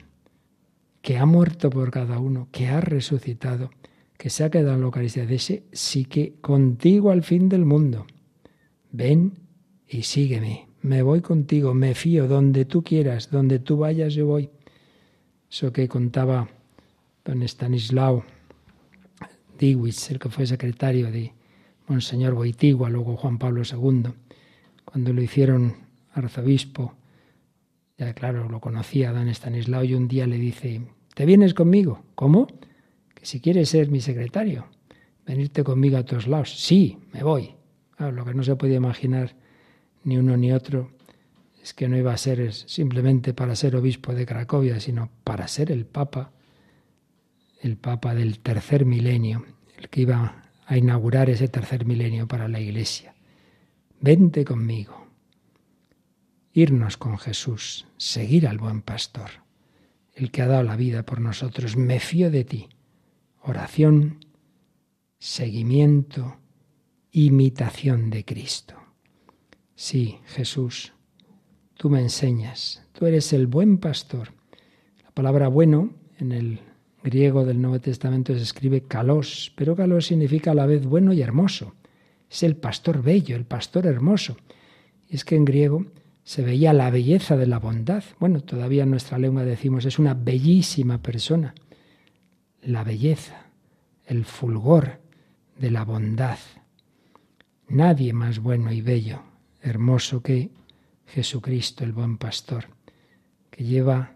que 1.02 1.18
ha 1.18 1.26
muerto 1.26 1.68
por 1.68 1.90
cada 1.90 2.18
uno, 2.18 2.48
que 2.50 2.68
ha 2.68 2.80
resucitado, 2.80 3.72
que 4.16 4.30
se 4.30 4.44
ha 4.44 4.50
quedado 4.50 4.72
en 4.72 4.80
la 4.80 4.86
Eucaristía, 4.86 5.26
de 5.26 5.34
ese 5.34 5.64
sí 5.72 6.06
que 6.06 6.36
contigo 6.40 7.10
al 7.10 7.24
fin 7.24 7.50
del 7.50 7.66
mundo. 7.66 8.06
Ven 8.90 9.34
y 9.86 10.04
sígueme, 10.04 10.67
me 10.88 11.02
voy 11.02 11.20
contigo, 11.20 11.74
me 11.74 11.94
fío, 11.94 12.26
donde 12.26 12.64
tú 12.64 12.82
quieras, 12.82 13.30
donde 13.30 13.58
tú 13.58 13.76
vayas 13.76 14.14
yo 14.14 14.26
voy. 14.26 14.48
Eso 15.50 15.70
que 15.70 15.86
contaba 15.86 16.48
don 17.26 17.42
Stanislao 17.42 18.24
Diwitz, 19.58 20.10
el 20.10 20.18
que 20.18 20.30
fue 20.30 20.46
secretario 20.46 21.12
de 21.12 21.34
Monseñor 21.88 22.32
Boitigua, 22.32 22.88
luego 22.88 23.18
Juan 23.18 23.38
Pablo 23.38 23.62
II, 23.70 24.14
cuando 24.86 25.12
lo 25.12 25.20
hicieron 25.20 25.76
arzobispo, 26.14 26.94
ya 27.98 28.14
claro, 28.14 28.48
lo 28.48 28.58
conocía 28.58 29.12
don 29.12 29.28
Stanislao 29.28 29.84
y 29.84 29.94
un 29.94 30.08
día 30.08 30.26
le 30.26 30.38
dice, 30.38 30.80
¿te 31.14 31.26
vienes 31.26 31.52
conmigo? 31.52 32.02
¿Cómo? 32.14 32.46
Que 33.14 33.26
si 33.26 33.40
quieres 33.40 33.68
ser 33.68 33.90
mi 33.90 34.00
secretario, 34.00 34.68
venirte 35.26 35.62
conmigo 35.64 35.98
a 35.98 36.04
todos 36.04 36.26
lados. 36.26 36.58
Sí, 36.58 36.96
me 37.12 37.22
voy. 37.22 37.56
lo 37.98 38.24
que 38.24 38.32
no 38.32 38.42
se 38.42 38.56
puede 38.56 38.76
imaginar 38.76 39.34
ni 40.04 40.16
uno 40.16 40.36
ni 40.36 40.52
otro 40.52 40.90
es 41.62 41.74
que 41.74 41.88
no 41.88 41.96
iba 41.96 42.12
a 42.12 42.16
ser 42.16 42.52
simplemente 42.52 43.34
para 43.34 43.54
ser 43.54 43.76
obispo 43.76 44.14
de 44.14 44.24
Cracovia, 44.24 44.80
sino 44.80 45.10
para 45.24 45.48
ser 45.48 45.70
el 45.70 45.86
Papa, 45.86 46.32
el 47.60 47.76
Papa 47.76 48.14
del 48.14 48.38
tercer 48.40 48.86
milenio, 48.86 49.44
el 49.76 49.88
que 49.88 50.02
iba 50.02 50.44
a 50.64 50.76
inaugurar 50.76 51.30
ese 51.30 51.48
tercer 51.48 51.84
milenio 51.84 52.26
para 52.28 52.48
la 52.48 52.60
Iglesia. 52.60 53.14
Vente 54.00 54.44
conmigo. 54.44 55.08
Irnos 56.52 56.96
con 56.96 57.18
Jesús, 57.18 57.86
seguir 57.96 58.46
al 58.46 58.58
buen 58.58 58.82
pastor, 58.82 59.30
el 60.14 60.30
que 60.30 60.42
ha 60.42 60.46
dado 60.46 60.62
la 60.62 60.76
vida 60.76 61.04
por 61.04 61.20
nosotros. 61.20 61.76
Me 61.76 62.00
fío 62.00 62.30
de 62.30 62.44
ti. 62.44 62.68
Oración, 63.42 64.24
seguimiento, 65.18 66.38
imitación 67.12 68.10
de 68.10 68.24
Cristo. 68.24 68.87
Sí, 69.80 70.18
Jesús, 70.26 70.92
tú 71.76 71.88
me 71.88 72.00
enseñas, 72.00 72.82
tú 72.90 73.06
eres 73.06 73.32
el 73.32 73.46
buen 73.46 73.78
pastor. 73.78 74.30
La 75.04 75.12
palabra 75.12 75.46
bueno 75.46 75.94
en 76.18 76.32
el 76.32 76.58
griego 77.04 77.44
del 77.44 77.62
Nuevo 77.62 77.78
Testamento 77.78 78.34
se 78.34 78.42
escribe 78.42 78.80
kalos, 78.80 79.52
pero 79.54 79.76
kalos 79.76 80.06
significa 80.06 80.50
a 80.50 80.54
la 80.54 80.66
vez 80.66 80.84
bueno 80.84 81.12
y 81.12 81.22
hermoso. 81.22 81.76
Es 82.28 82.42
el 82.42 82.56
pastor 82.56 83.04
bello, 83.04 83.36
el 83.36 83.44
pastor 83.44 83.86
hermoso. 83.86 84.36
Y 85.08 85.14
es 85.14 85.24
que 85.24 85.36
en 85.36 85.44
griego 85.44 85.86
se 86.24 86.42
veía 86.42 86.72
la 86.72 86.90
belleza 86.90 87.36
de 87.36 87.46
la 87.46 87.60
bondad. 87.60 88.02
Bueno, 88.18 88.40
todavía 88.40 88.82
en 88.82 88.90
nuestra 88.90 89.16
lengua 89.16 89.44
decimos 89.44 89.84
es 89.84 90.00
una 90.00 90.12
bellísima 90.12 91.00
persona. 91.00 91.54
La 92.62 92.82
belleza, 92.82 93.46
el 94.06 94.24
fulgor 94.24 94.98
de 95.56 95.70
la 95.70 95.84
bondad. 95.84 96.38
Nadie 97.68 98.12
más 98.12 98.40
bueno 98.40 98.72
y 98.72 98.80
bello, 98.80 99.22
hermoso 99.68 100.22
que 100.22 100.50
Jesucristo, 101.06 101.84
el 101.84 101.92
buen 101.92 102.18
pastor, 102.18 102.66
que 103.50 103.64
lleva 103.64 104.14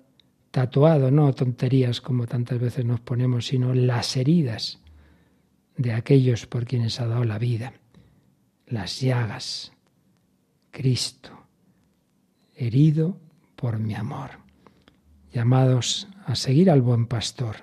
tatuado, 0.51 1.11
no 1.11 1.33
tonterías 1.33 2.01
como 2.01 2.27
tantas 2.27 2.61
veces 2.61 2.85
nos 2.85 3.01
ponemos, 3.01 3.47
sino 3.47 3.75
las 3.75 4.17
heridas 4.17 4.81
de 5.77 5.93
aquellos 5.93 6.47
por 6.47 6.67
quienes 6.67 7.01
ha 7.01 7.07
dado 7.07 7.25
la 7.25 7.39
vida, 7.39 7.73
las 8.67 9.01
llagas, 9.01 9.73
Cristo, 10.71 11.31
herido 12.55 13.19
por 13.57 13.79
mi 13.79 13.95
amor, 13.95 14.31
llamados 15.33 16.09
a 16.27 16.35
seguir 16.35 16.71
al 16.71 16.83
buen 16.83 17.07
pastor, 17.07 17.57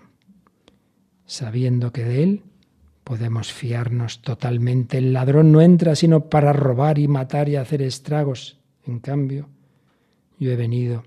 sabiendo 1.25 1.91
que 1.91 2.03
de 2.03 2.23
él 2.23 2.43
podemos 3.09 3.51
fiarnos 3.51 4.21
totalmente. 4.21 4.99
El 4.99 5.13
ladrón 5.13 5.51
no 5.51 5.61
entra 5.61 5.95
sino 5.95 6.29
para 6.29 6.53
robar 6.53 6.99
y 6.99 7.07
matar 7.07 7.49
y 7.49 7.55
hacer 7.55 7.81
estragos. 7.81 8.59
En 8.85 8.99
cambio, 8.99 9.49
yo 10.37 10.51
he 10.51 10.55
venido 10.55 11.03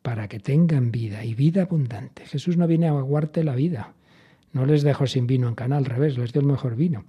para 0.00 0.28
que 0.28 0.40
tengan 0.40 0.90
vida 0.90 1.22
y 1.22 1.34
vida 1.34 1.64
abundante. 1.64 2.24
Jesús 2.24 2.56
no 2.56 2.66
viene 2.66 2.86
a 2.86 2.92
aguarte 2.92 3.44
la 3.44 3.54
vida. 3.54 3.92
No 4.54 4.64
les 4.64 4.82
dejo 4.82 5.06
sin 5.06 5.26
vino 5.26 5.46
en 5.46 5.54
canal, 5.54 5.80
al 5.80 5.84
revés, 5.84 6.16
les 6.16 6.32
dio 6.32 6.40
el 6.40 6.46
mejor 6.46 6.74
vino. 6.74 7.04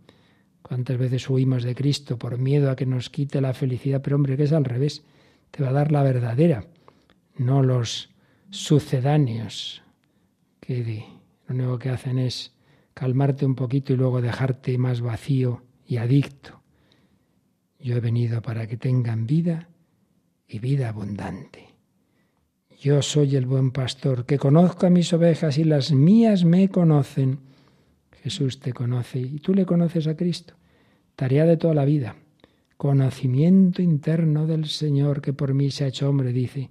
¿Cuántas 0.62 0.98
veces 0.98 1.30
huimos 1.30 1.64
de 1.64 1.74
Cristo 1.74 2.18
por 2.18 2.38
miedo 2.38 2.70
a 2.70 2.76
que 2.76 2.86
nos 2.86 3.10
quite 3.10 3.40
la 3.40 3.54
felicidad? 3.54 4.02
Pero 4.04 4.18
hombre, 4.18 4.36
que 4.36 4.44
es 4.44 4.52
al 4.52 4.66
revés. 4.66 5.06
Te 5.52 5.64
va 5.64 5.70
a 5.70 5.74
dar 5.74 5.94
la 5.94 6.04
verdadera, 6.04 6.66
no 7.38 7.64
los 7.64 8.10
sucedáneos 8.50 9.84
que 10.60 11.06
lo 11.48 11.56
único 11.56 11.80
que 11.80 11.92
hacen 11.92 12.20
es 12.20 12.52
calmarte 12.94 13.46
un 13.46 13.56
poquito 13.56 13.94
y 13.94 13.98
luego 13.98 14.22
dejarte 14.22 14.78
más 14.78 15.02
vacío 15.02 15.64
y 15.86 15.98
adicto. 15.98 16.62
Yo 17.80 17.96
he 17.96 18.00
venido 18.00 18.42
para 18.42 18.68
que 18.68 18.78
tengan 18.78 19.26
vida 19.26 19.70
y 20.48 20.60
vida 20.60 20.90
abundante. 20.90 21.70
Yo 22.80 23.02
soy 23.02 23.36
el 23.36 23.46
buen 23.46 23.72
pastor, 23.72 24.26
que 24.26 24.40
conozco 24.40 24.88
a 24.88 24.90
mis 24.90 25.14
ovejas 25.14 25.58
y 25.58 25.64
las 25.64 25.92
mías 25.92 26.46
me 26.46 26.70
conocen. 26.70 27.40
Jesús 28.24 28.60
te 28.60 28.74
conoce 28.74 29.20
y 29.20 29.40
tú 29.40 29.54
le 29.54 29.66
conoces 29.66 30.08
a 30.08 30.16
Cristo. 30.16 30.56
Tarea 31.16 31.46
de 31.46 31.58
toda 31.58 31.74
la 31.74 31.86
vida. 31.86 32.16
Conocimiento 32.78 33.82
interno 33.82 34.48
del 34.48 34.66
Señor 34.66 35.22
que 35.22 35.34
por 35.34 35.54
mí 35.54 35.70
se 35.70 35.84
ha 35.84 35.88
hecho 35.88 36.10
hombre, 36.10 36.34
dice 36.34 36.70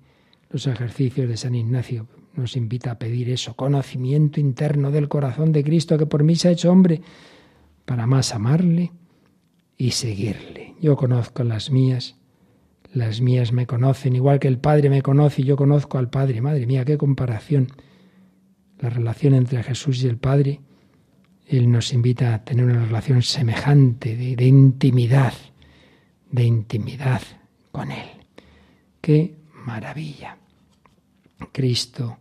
los 0.50 0.66
ejercicios 0.66 1.28
de 1.28 1.36
San 1.36 1.54
Ignacio. 1.54 2.08
Nos 2.34 2.56
invita 2.56 2.92
a 2.92 2.98
pedir 2.98 3.28
eso, 3.30 3.54
conocimiento 3.54 4.40
interno 4.40 4.90
del 4.90 5.08
corazón 5.08 5.52
de 5.52 5.64
Cristo 5.64 5.98
que 5.98 6.06
por 6.06 6.22
mí 6.22 6.36
se 6.36 6.48
ha 6.48 6.52
hecho 6.52 6.70
hombre, 6.70 7.02
para 7.84 8.06
más 8.06 8.34
amarle 8.34 8.92
y 9.76 9.90
seguirle. 9.90 10.74
Yo 10.80 10.96
conozco 10.96 11.42
las 11.42 11.70
mías 11.70 12.20
las 12.92 13.20
mías 13.20 13.52
me 13.52 13.66
conocen, 13.66 14.16
igual 14.16 14.40
que 14.40 14.48
el 14.48 14.58
Padre 14.58 14.90
me 14.90 15.02
conoce 15.02 15.42
y 15.42 15.44
yo 15.44 15.56
conozco 15.56 15.98
al 15.98 16.10
Padre. 16.10 16.40
Madre 16.40 16.66
mía, 16.66 16.84
qué 16.84 16.98
comparación. 16.98 17.68
La 18.80 18.90
relación 18.90 19.34
entre 19.34 19.62
Jesús 19.62 20.02
y 20.02 20.08
el 20.08 20.16
Padre, 20.16 20.60
Él 21.46 21.70
nos 21.70 21.92
invita 21.92 22.34
a 22.34 22.44
tener 22.44 22.64
una 22.64 22.84
relación 22.84 23.22
semejante, 23.22 24.16
de, 24.16 24.34
de 24.34 24.44
intimidad, 24.44 25.34
de 26.30 26.44
intimidad 26.44 27.22
con 27.70 27.92
Él. 27.92 28.08
Qué 29.00 29.36
maravilla. 29.64 30.39
Cristo 31.52 32.18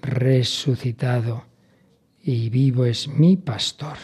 resucitado 0.00 1.44
y 2.22 2.50
vivo 2.50 2.84
es 2.84 3.08
mi 3.08 3.36
pastor. 3.36 3.96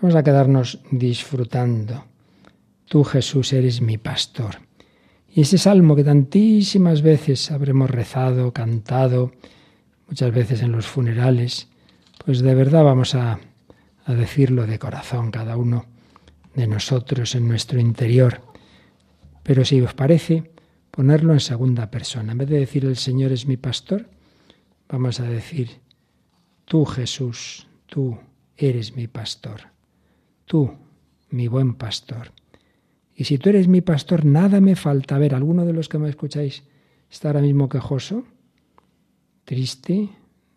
Vamos 0.00 0.14
a 0.14 0.22
quedarnos 0.22 0.80
disfrutando. 0.90 2.04
Tú 2.86 3.04
Jesús 3.04 3.52
eres 3.52 3.80
mi 3.80 3.98
pastor. 3.98 4.56
Y 5.28 5.40
ese 5.40 5.58
salmo 5.58 5.96
que 5.96 6.04
tantísimas 6.04 7.02
veces 7.02 7.50
habremos 7.50 7.90
rezado, 7.90 8.52
cantado, 8.52 9.32
muchas 10.08 10.32
veces 10.32 10.62
en 10.62 10.72
los 10.72 10.86
funerales, 10.86 11.68
pues 12.24 12.40
de 12.40 12.54
verdad 12.54 12.84
vamos 12.84 13.14
a, 13.14 13.40
a 14.04 14.14
decirlo 14.14 14.66
de 14.66 14.78
corazón 14.78 15.30
cada 15.30 15.56
uno 15.56 15.86
de 16.54 16.66
nosotros 16.66 17.34
en 17.34 17.48
nuestro 17.48 17.80
interior. 17.80 18.42
Pero 19.42 19.64
si 19.64 19.80
os 19.80 19.94
parece, 19.94 20.53
ponerlo 20.94 21.32
en 21.32 21.40
segunda 21.40 21.90
persona. 21.90 22.32
En 22.32 22.38
vez 22.38 22.48
de 22.48 22.60
decir 22.60 22.84
el 22.84 22.96
Señor 22.96 23.32
es 23.32 23.46
mi 23.46 23.56
pastor, 23.56 24.06
vamos 24.88 25.18
a 25.18 25.24
decir, 25.24 25.70
tú 26.66 26.84
Jesús, 26.84 27.66
tú 27.86 28.16
eres 28.56 28.94
mi 28.94 29.08
pastor, 29.08 29.62
tú, 30.44 30.70
mi 31.30 31.48
buen 31.48 31.74
pastor. 31.74 32.30
Y 33.16 33.24
si 33.24 33.38
tú 33.38 33.48
eres 33.48 33.66
mi 33.66 33.80
pastor, 33.80 34.24
nada 34.24 34.60
me 34.60 34.76
falta. 34.76 35.16
A 35.16 35.18
ver, 35.18 35.34
¿alguno 35.34 35.64
de 35.64 35.72
los 35.72 35.88
que 35.88 35.98
me 35.98 36.08
escucháis 36.08 36.62
está 37.10 37.28
ahora 37.28 37.40
mismo 37.40 37.68
quejoso? 37.68 38.24
Triste, 39.44 40.10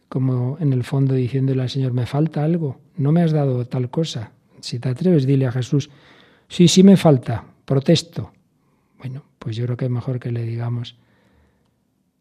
como 0.08 0.58
en 0.60 0.72
el 0.72 0.84
fondo 0.84 1.16
diciéndole 1.16 1.64
al 1.64 1.70
Señor, 1.72 1.94
me 1.94 2.06
falta 2.06 2.44
algo, 2.44 2.80
no 2.96 3.12
me 3.12 3.24
has 3.24 3.32
dado 3.32 3.66
tal 3.66 3.90
cosa. 3.90 4.34
Si 4.60 4.78
te 4.78 4.90
atreves, 4.90 5.26
dile 5.26 5.48
a 5.48 5.52
Jesús, 5.52 5.90
sí, 6.48 6.68
sí 6.68 6.84
me 6.84 6.96
falta, 6.96 7.44
protesto. 7.66 8.34
Bueno, 8.98 9.24
pues 9.40 9.56
yo 9.56 9.66
creo 9.66 9.78
que 9.78 9.86
es 9.86 9.92
mejor 9.92 10.20
que 10.20 10.32
le 10.32 10.44
digamos, 10.44 10.98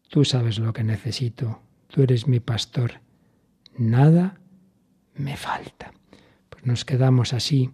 tú 0.09 0.25
sabes 0.25 0.59
lo 0.59 0.73
que 0.73 0.83
necesito, 0.83 1.61
tú 1.87 2.03
eres 2.03 2.27
mi 2.27 2.39
pastor, 2.39 3.01
nada 3.77 4.37
me 5.15 5.35
falta. 5.37 5.91
Pues 6.49 6.65
nos 6.65 6.85
quedamos 6.85 7.33
así 7.33 7.71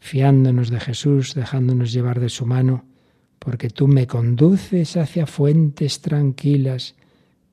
fiándonos 0.00 0.70
de 0.70 0.80
Jesús, 0.80 1.34
dejándonos 1.34 1.92
llevar 1.92 2.20
de 2.20 2.28
su 2.28 2.46
mano, 2.46 2.84
porque 3.38 3.70
tú 3.70 3.88
me 3.88 4.06
conduces 4.06 4.96
hacia 4.96 5.26
fuentes 5.26 6.00
tranquilas 6.00 6.94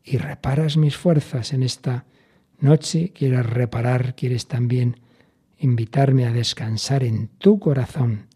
y 0.04 0.18
reparas 0.18 0.78
mis 0.78 0.98
fuerzas 0.98 1.54
en 1.54 1.64
esta 1.64 2.06
noche 2.60 3.12
quieres 3.12 3.46
reparar, 3.46 4.16
quieres 4.16 4.48
también 4.48 5.00
invitarme 5.58 6.26
a 6.26 6.32
descansar 6.32 7.04
en 7.04 7.28
tu 7.28 7.60
corazón, 7.60 8.28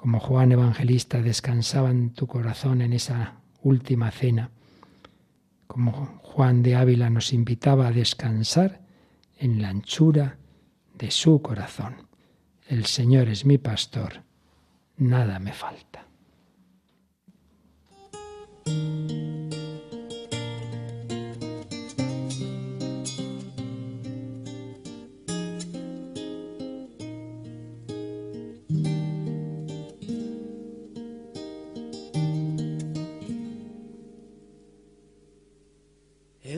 como 0.00 0.18
Juan 0.18 0.50
Evangelista 0.50 1.20
descansaba 1.20 1.90
en 1.90 2.14
tu 2.14 2.26
corazón 2.26 2.80
en 2.80 2.94
esa 2.94 3.34
última 3.60 4.10
cena, 4.10 4.48
como 5.66 5.92
Juan 6.22 6.62
de 6.62 6.74
Ávila 6.74 7.10
nos 7.10 7.34
invitaba 7.34 7.88
a 7.88 7.92
descansar 7.92 8.80
en 9.36 9.60
la 9.60 9.68
anchura 9.68 10.38
de 10.94 11.10
su 11.10 11.42
corazón. 11.42 12.08
El 12.66 12.86
Señor 12.86 13.28
es 13.28 13.44
mi 13.44 13.58
pastor, 13.58 14.22
nada 14.96 15.38
me 15.38 15.52
falta. 15.52 16.06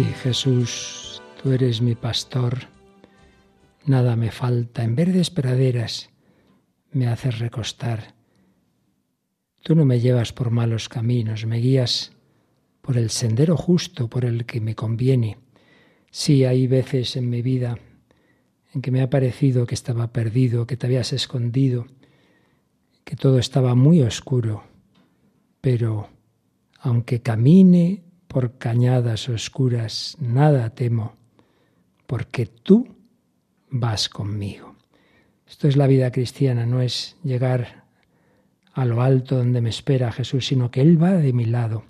Sí, 0.00 0.06
Jesús, 0.22 1.22
tú 1.42 1.52
eres 1.52 1.82
mi 1.82 1.94
pastor, 1.94 2.60
nada 3.84 4.16
me 4.16 4.30
falta, 4.30 4.82
en 4.82 4.96
verdes 4.96 5.28
praderas 5.28 6.08
me 6.90 7.06
haces 7.06 7.38
recostar. 7.38 8.14
Tú 9.62 9.74
no 9.74 9.84
me 9.84 10.00
llevas 10.00 10.32
por 10.32 10.50
malos 10.50 10.88
caminos, 10.88 11.44
me 11.44 11.58
guías 11.58 12.12
por 12.80 12.96
el 12.96 13.10
sendero 13.10 13.58
justo, 13.58 14.08
por 14.08 14.24
el 14.24 14.46
que 14.46 14.62
me 14.62 14.74
conviene. 14.74 15.36
Sí, 16.10 16.46
hay 16.46 16.66
veces 16.66 17.16
en 17.16 17.28
mi 17.28 17.42
vida 17.42 17.78
en 18.72 18.80
que 18.80 18.90
me 18.90 19.02
ha 19.02 19.10
parecido 19.10 19.66
que 19.66 19.74
estaba 19.74 20.14
perdido, 20.14 20.66
que 20.66 20.78
te 20.78 20.86
habías 20.86 21.12
escondido, 21.12 21.84
que 23.04 23.16
todo 23.16 23.38
estaba 23.38 23.74
muy 23.74 24.00
oscuro, 24.00 24.64
pero 25.60 26.08
aunque 26.78 27.20
camine 27.20 28.09
por 28.30 28.58
cañadas 28.58 29.28
oscuras, 29.28 30.16
nada 30.20 30.70
temo, 30.70 31.16
porque 32.06 32.46
tú 32.46 32.86
vas 33.70 34.08
conmigo. 34.08 34.76
Esto 35.48 35.66
es 35.66 35.76
la 35.76 35.88
vida 35.88 36.12
cristiana, 36.12 36.64
no 36.64 36.80
es 36.80 37.16
llegar 37.24 37.86
a 38.72 38.84
lo 38.84 39.02
alto 39.02 39.36
donde 39.36 39.60
me 39.60 39.70
espera 39.70 40.12
Jesús, 40.12 40.46
sino 40.46 40.70
que 40.70 40.80
Él 40.80 41.02
va 41.02 41.14
de 41.14 41.32
mi 41.32 41.44
lado, 41.44 41.86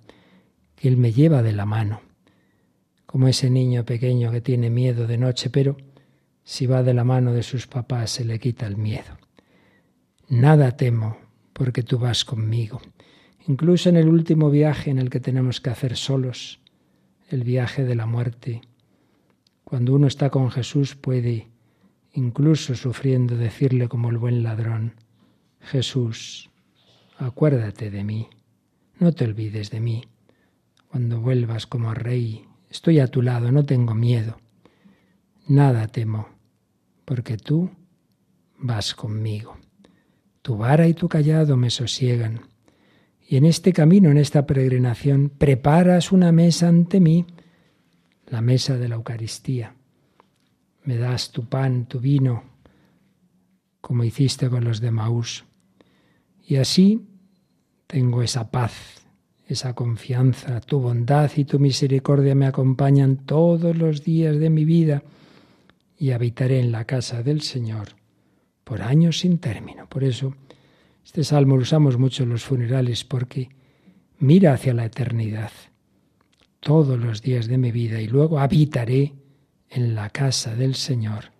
que 0.76 0.88
Él 0.88 0.96
me 0.96 1.12
lleva 1.12 1.42
de 1.42 1.52
la 1.52 1.66
mano, 1.66 2.00
como 3.04 3.28
ese 3.28 3.50
niño 3.50 3.84
pequeño 3.84 4.30
que 4.30 4.40
tiene 4.40 4.70
miedo 4.70 5.06
de 5.06 5.18
noche, 5.18 5.50
pero 5.50 5.76
si 6.42 6.64
va 6.64 6.82
de 6.82 6.94
la 6.94 7.04
mano 7.04 7.34
de 7.34 7.42
sus 7.42 7.66
papás 7.66 8.12
se 8.12 8.24
le 8.24 8.38
quita 8.38 8.66
el 8.66 8.78
miedo. 8.78 9.18
Nada 10.30 10.74
temo, 10.74 11.18
porque 11.52 11.82
tú 11.82 11.98
vas 11.98 12.24
conmigo. 12.24 12.80
Incluso 13.46 13.88
en 13.88 13.96
el 13.96 14.08
último 14.08 14.50
viaje 14.50 14.90
en 14.90 14.98
el 14.98 15.10
que 15.10 15.20
tenemos 15.20 15.60
que 15.60 15.70
hacer 15.70 15.96
solos, 15.96 16.60
el 17.28 17.44
viaje 17.44 17.84
de 17.84 17.94
la 17.94 18.06
muerte, 18.06 18.62
cuando 19.64 19.94
uno 19.94 20.06
está 20.08 20.30
con 20.30 20.50
Jesús 20.50 20.96
puede, 20.96 21.48
incluso 22.12 22.74
sufriendo, 22.74 23.36
decirle 23.36 23.88
como 23.88 24.10
el 24.10 24.18
buen 24.18 24.42
ladrón, 24.42 24.94
Jesús, 25.60 26.50
acuérdate 27.18 27.90
de 27.90 28.02
mí, 28.02 28.28
no 28.98 29.12
te 29.12 29.24
olvides 29.24 29.70
de 29.70 29.80
mí. 29.80 30.04
Cuando 30.88 31.20
vuelvas 31.20 31.66
como 31.66 31.94
rey, 31.94 32.46
estoy 32.68 32.98
a 32.98 33.06
tu 33.06 33.22
lado, 33.22 33.52
no 33.52 33.64
tengo 33.64 33.94
miedo. 33.94 34.38
Nada 35.46 35.86
temo, 35.86 36.28
porque 37.04 37.36
tú 37.36 37.70
vas 38.58 38.94
conmigo. 38.94 39.56
Tu 40.42 40.56
vara 40.56 40.88
y 40.88 40.94
tu 40.94 41.08
callado 41.08 41.56
me 41.56 41.70
sosiegan. 41.70 42.49
Y 43.30 43.36
en 43.36 43.44
este 43.44 43.72
camino, 43.72 44.10
en 44.10 44.18
esta 44.18 44.44
peregrinación, 44.44 45.28
preparas 45.28 46.10
una 46.10 46.32
mesa 46.32 46.66
ante 46.66 46.98
mí, 46.98 47.26
la 48.26 48.40
mesa 48.40 48.76
de 48.76 48.88
la 48.88 48.96
Eucaristía. 48.96 49.76
Me 50.82 50.96
das 50.96 51.30
tu 51.30 51.48
pan, 51.48 51.86
tu 51.86 52.00
vino, 52.00 52.42
como 53.80 54.02
hiciste 54.02 54.50
con 54.50 54.64
los 54.64 54.80
de 54.80 54.90
Maús. 54.90 55.44
Y 56.44 56.56
así 56.56 57.06
tengo 57.86 58.24
esa 58.24 58.50
paz, 58.50 59.06
esa 59.46 59.74
confianza, 59.74 60.60
tu 60.60 60.80
bondad 60.80 61.30
y 61.36 61.44
tu 61.44 61.60
misericordia 61.60 62.34
me 62.34 62.46
acompañan 62.46 63.18
todos 63.26 63.78
los 63.78 64.02
días 64.02 64.40
de 64.40 64.50
mi 64.50 64.64
vida 64.64 65.04
y 65.96 66.10
habitaré 66.10 66.58
en 66.58 66.72
la 66.72 66.84
casa 66.84 67.22
del 67.22 67.42
Señor 67.42 67.90
por 68.64 68.82
años 68.82 69.20
sin 69.20 69.38
término. 69.38 69.88
Por 69.88 70.02
eso, 70.02 70.34
este 71.10 71.24
salmo 71.24 71.56
lo 71.56 71.62
usamos 71.62 71.98
mucho 71.98 72.22
en 72.22 72.28
los 72.28 72.44
funerales 72.44 73.02
porque 73.02 73.48
mira 74.20 74.52
hacia 74.52 74.72
la 74.74 74.84
eternidad 74.84 75.50
todos 76.60 77.00
los 77.00 77.20
días 77.20 77.48
de 77.48 77.58
mi 77.58 77.72
vida 77.72 78.00
y 78.00 78.06
luego 78.06 78.38
habitaré 78.38 79.14
en 79.70 79.96
la 79.96 80.10
casa 80.10 80.54
del 80.54 80.76
Señor 80.76 81.32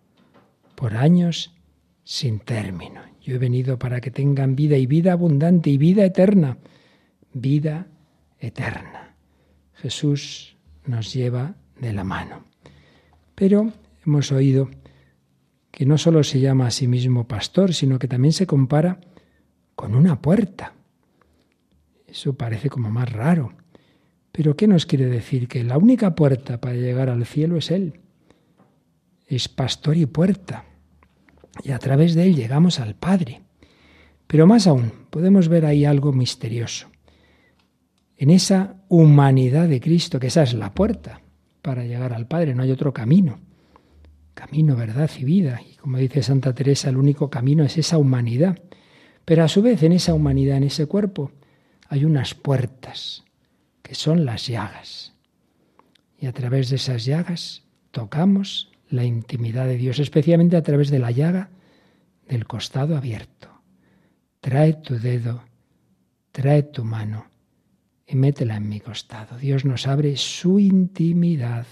por 0.75 0.97
años 0.97 1.55
sin 2.03 2.41
término. 2.41 3.01
Yo 3.23 3.37
he 3.37 3.39
venido 3.39 3.79
para 3.79 4.01
que 4.01 4.11
tengan 4.11 4.57
vida 4.57 4.77
y 4.77 4.87
vida 4.87 5.13
abundante 5.13 5.71
y 5.71 5.79
vida 5.79 6.05
eterna. 6.05 6.59
Vida 7.33 7.87
eterna. 8.41 9.15
Jesús 9.75 10.57
nos 10.85 11.15
lleva 11.15 11.55
de 11.81 11.93
la 11.93 12.03
mano. 12.03 12.45
Pero 13.37 13.73
hemos 14.05 14.33
oído 14.33 14.69
que 15.71 15.87
no 15.87 15.97
solo 15.97 16.25
se 16.25 16.41
llama 16.41 16.67
a 16.67 16.71
sí 16.73 16.89
mismo 16.89 17.29
pastor, 17.29 17.73
sino 17.73 18.01
que 18.01 18.09
también 18.09 18.33
se 18.33 18.49
compara 18.49 18.99
con 19.81 19.95
una 19.95 20.21
puerta. 20.21 20.75
Eso 22.07 22.35
parece 22.35 22.69
como 22.69 22.91
más 22.91 23.11
raro. 23.11 23.55
Pero 24.31 24.55
¿qué 24.55 24.67
nos 24.67 24.85
quiere 24.85 25.07
decir? 25.07 25.49
Que 25.49 25.65
la 25.65 25.79
única 25.79 26.15
puerta 26.15 26.61
para 26.61 26.75
llegar 26.75 27.09
al 27.09 27.25
cielo 27.25 27.57
es 27.57 27.71
Él. 27.71 27.99
Es 29.27 29.49
pastor 29.49 29.97
y 29.97 30.05
puerta. 30.05 30.67
Y 31.65 31.71
a 31.71 31.79
través 31.79 32.15
de 32.15 32.25
Él 32.25 32.37
llegamos 32.37 32.79
al 32.79 32.95
Padre. 32.95 33.41
Pero 34.27 34.47
más 34.47 34.67
aún, 34.67 34.93
podemos 35.09 35.49
ver 35.49 35.65
ahí 35.65 35.87
algo 35.87 36.13
misterioso. 36.13 36.89
En 38.19 38.29
esa 38.29 38.85
humanidad 38.91 39.67
de 39.67 39.81
Cristo, 39.81 40.21
que 40.21 40.27
esa 40.27 40.43
es 40.43 40.53
la 40.53 40.75
puerta 40.75 41.23
para 41.63 41.87
llegar 41.87 42.13
al 42.13 42.27
Padre, 42.27 42.55
no 42.55 42.65
hay 42.65 42.71
otro 42.71 42.93
camino. 42.93 43.39
Camino, 44.35 44.77
verdad 44.77 45.11
y 45.19 45.25
vida. 45.25 45.59
Y 45.67 45.77
como 45.77 45.97
dice 45.97 46.23
Santa 46.23 46.55
Teresa, 46.55 46.91
el 46.91 46.99
único 46.99 47.31
camino 47.31 47.65
es 47.65 47.79
esa 47.79 47.97
humanidad. 47.97 48.59
Pero 49.31 49.45
a 49.45 49.49
su 49.49 49.63
vez 49.63 49.85
en 49.85 49.93
esa 49.93 50.13
humanidad, 50.13 50.57
en 50.57 50.65
ese 50.65 50.87
cuerpo, 50.87 51.31
hay 51.87 52.05
unas 52.05 52.35
puertas, 52.35 53.23
que 53.81 53.95
son 53.95 54.25
las 54.25 54.49
llagas. 54.49 55.15
Y 56.19 56.27
a 56.27 56.33
través 56.33 56.69
de 56.69 56.75
esas 56.75 57.05
llagas 57.05 57.63
tocamos 57.93 58.73
la 58.89 59.05
intimidad 59.05 59.67
de 59.67 59.77
Dios, 59.77 60.01
especialmente 60.01 60.57
a 60.57 60.65
través 60.65 60.91
de 60.91 60.99
la 60.99 61.13
llaga 61.13 61.51
del 62.27 62.45
costado 62.49 62.97
abierto. 62.97 63.63
Trae 64.41 64.73
tu 64.73 64.99
dedo, 64.99 65.45
trae 66.33 66.65
tu 66.65 66.83
mano 66.83 67.27
y 68.09 68.17
métela 68.17 68.57
en 68.57 68.69
mi 68.69 68.81
costado. 68.81 69.39
Dios 69.39 69.65
nos 69.65 69.87
abre 69.87 70.17
su 70.17 70.59
intimidad. 70.59 71.67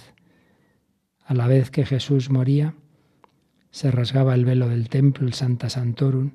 A 1.25 1.35
la 1.35 1.49
vez 1.49 1.73
que 1.73 1.85
Jesús 1.85 2.31
moría, 2.31 2.75
se 3.73 3.91
rasgaba 3.91 4.37
el 4.37 4.45
velo 4.45 4.69
del 4.69 4.89
templo, 4.89 5.27
el 5.27 5.35
Santa 5.35 5.69
Santorum, 5.69 6.31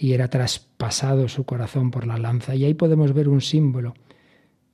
y 0.00 0.12
era 0.12 0.28
traspasado 0.28 1.28
su 1.28 1.44
corazón 1.44 1.90
por 1.90 2.06
la 2.06 2.18
lanza. 2.18 2.54
Y 2.54 2.64
ahí 2.64 2.74
podemos 2.74 3.12
ver 3.12 3.28
un 3.28 3.40
símbolo. 3.40 3.94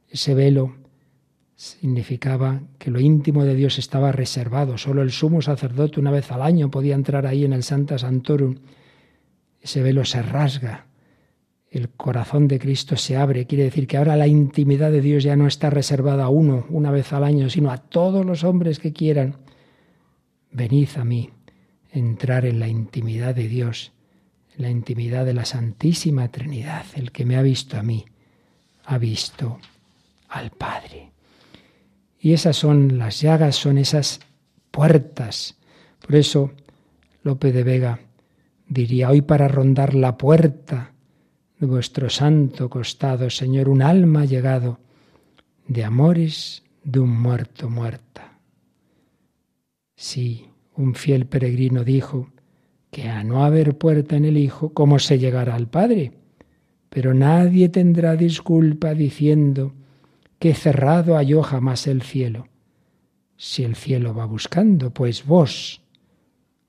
Ese 0.07 0.35
velo 0.35 0.77
significaba 1.57 2.61
que 2.79 2.91
lo 2.91 3.01
íntimo 3.01 3.45
de 3.45 3.55
Dios 3.55 3.79
estaba 3.79 4.13
reservado. 4.13 4.77
Solo 4.77 5.01
el 5.01 5.11
sumo 5.11 5.41
sacerdote 5.41 5.99
una 5.99 6.11
vez 6.11 6.31
al 6.31 6.43
año 6.43 6.71
podía 6.71 6.95
entrar 6.95 7.27
ahí 7.27 7.47
en 7.47 7.55
el 7.55 7.63
Santa 7.63 7.97
Santorum. 7.97 8.57
Ese 9.63 9.83
velo 9.83 10.05
se 10.05 10.21
rasga. 10.21 10.89
El 11.71 11.89
corazón 11.89 12.47
de 12.47 12.59
Cristo 12.59 12.97
se 12.97 13.17
abre. 13.17 13.47
Quiere 13.47 13.65
decir 13.65 13.87
que 13.87 13.97
ahora 13.97 14.17
la 14.17 14.27
intimidad 14.27 14.93
de 14.93 15.01
Dios 15.01 15.25
ya 15.25 15.37
no 15.37 15.47
está 15.47 15.71
reservada 15.71 16.25
a 16.25 16.29
uno 16.29 16.67
una 16.69 16.91
vez 16.91 17.15
al 17.15 17.25
año, 17.25 17.49
sino 17.49 17.71
a 17.71 17.79
todos 17.79 18.27
los 18.27 18.45
hombres 18.45 18.79
que 18.79 18.93
quieran. 18.93 19.39
Venid 20.53 20.91
a 20.97 21.05
mí, 21.05 21.31
entrar 21.91 22.45
en 22.45 22.61
la 22.61 22.69
intimidad 22.69 23.35
de 23.35 23.49
Dios 23.49 23.95
la 24.57 24.71
intimidad 24.71 25.25
de 25.25 25.35
la 25.35 25.45
Santísima 25.45 26.31
Trinidad. 26.31 26.85
El 26.95 27.13
que 27.13 27.25
me 27.25 27.37
ha 27.37 27.43
visto 27.43 27.77
a 27.77 27.83
mí, 27.83 28.05
ha 28.85 28.99
visto 28.99 29.59
al 30.29 30.51
Padre. 30.51 31.13
Y 32.19 32.33
esas 32.33 32.57
son 32.57 32.99
las 32.99 33.21
llagas, 33.21 33.57
son 33.57 33.79
esas 33.79 34.21
puertas. 34.71 35.57
Por 36.01 36.17
eso 36.17 36.53
Lope 37.23 37.53
de 37.53 37.63
Vega 37.63 38.01
diría, 38.69 39.11
hoy 39.11 39.23
para 39.23 39.49
rondar 39.49 39.95
la 39.95 40.17
puerta 40.17 40.93
de 41.59 41.67
vuestro 41.67 42.11
santo 42.11 42.69
costado, 42.69 43.31
Señor, 43.31 43.69
un 43.69 43.83
alma 43.83 44.23
ha 44.23 44.25
llegado 44.25 44.79
de 45.67 45.85
amores 45.85 46.63
de 46.83 47.01
un 47.01 47.11
muerto 47.11 47.71
muerta. 47.71 48.39
Sí, 49.97 50.49
un 50.75 50.95
fiel 50.95 51.27
peregrino 51.27 51.85
dijo, 51.85 52.29
que 52.95 53.09
a 53.09 53.25
no 53.25 53.45
haber 53.45 53.77
puerta 53.77 54.15
en 54.15 54.25
el 54.25 54.39
Hijo, 54.39 54.73
¿cómo 54.73 55.01
se 55.01 55.19
llegará 55.19 55.57
al 55.57 55.67
Padre? 55.67 56.13
Pero 56.91 57.13
nadie 57.13 57.69
tendrá 57.69 58.15
disculpa 58.15 58.95
diciendo 58.95 59.75
que 60.39 60.55
cerrado 60.55 61.17
halló 61.17 61.43
jamás 61.43 61.89
el 61.89 62.03
cielo. 62.03 62.47
Si 63.37 63.65
el 63.65 63.75
cielo 63.75 64.15
va 64.15 64.27
buscando, 64.27 64.95
pues 64.95 65.27
vos, 65.27 65.83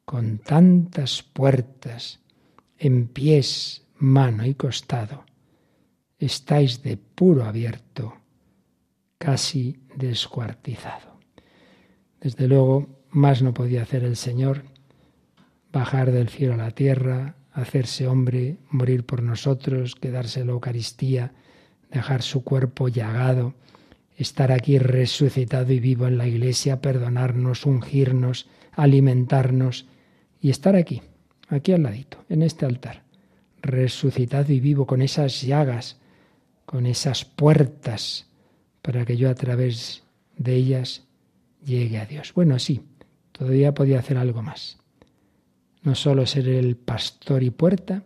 con 0.04 0.40
tantas 0.40 1.22
puertas, 1.22 2.22
en 2.80 3.08
pies, 3.08 3.86
mano 4.00 4.48
y 4.48 4.56
costado, 4.56 5.26
estáis 6.18 6.82
de 6.82 6.98
puro 6.98 7.46
abierto, 7.46 8.16
casi 9.20 9.78
descuartizado. 9.96 11.20
Desde 12.20 12.48
luego, 12.48 12.88
más 13.12 13.44
no 13.44 13.54
podía 13.54 13.84
hacer 13.84 14.04
el 14.04 14.16
Señor 14.16 14.75
bajar 15.76 16.12
del 16.12 16.30
cielo 16.30 16.56
a 16.56 16.58
la 16.58 16.72
tierra, 16.72 17.36
hacerse 17.54 18.08
hombre, 18.08 18.58
morir 18.70 19.06
por 19.06 19.22
nosotros, 19.22 19.96
quedarse 19.96 20.40
en 20.40 20.48
la 20.48 20.54
Eucaristía, 20.54 21.34
dejar 21.92 22.24
su 22.24 22.44
cuerpo 22.44 22.88
llagado 22.88 23.54
estar 24.18 24.52
aquí 24.52 24.80
resucitado 24.80 25.72
y 25.74 25.80
vivo 25.80 26.08
en 26.08 26.18
la 26.18 26.28
iglesia, 26.28 26.82
perdonarnos, 26.82 27.66
ungirnos, 27.66 28.48
alimentarnos 28.72 29.88
y 30.42 30.50
estar 30.50 30.76
aquí, 30.76 31.02
aquí 31.50 31.74
al 31.74 31.84
ladito, 31.84 32.24
en 32.30 32.42
este 32.42 32.66
altar, 32.66 33.04
resucitado 33.62 34.52
y 34.54 34.60
vivo 34.60 34.86
con 34.86 35.02
esas 35.02 35.42
llagas, 35.42 36.00
con 36.66 36.86
esas 36.86 37.26
puertas, 37.26 38.28
para 38.82 39.06
que 39.06 39.18
yo 39.18 39.30
a 39.30 39.36
través 39.36 40.04
de 40.38 40.56
ellas 40.56 41.04
llegue 41.64 41.98
a 41.98 42.06
Dios. 42.06 42.34
Bueno, 42.34 42.60
sí, 42.60 42.82
todavía 43.32 43.74
podía 43.74 44.00
hacer 44.00 44.18
algo 44.18 44.42
más. 44.42 44.80
No 45.86 45.94
solo 45.94 46.26
ser 46.26 46.50
el 46.50 46.76
pastor 46.76 47.44
y 47.44 47.52
puerta, 47.52 48.04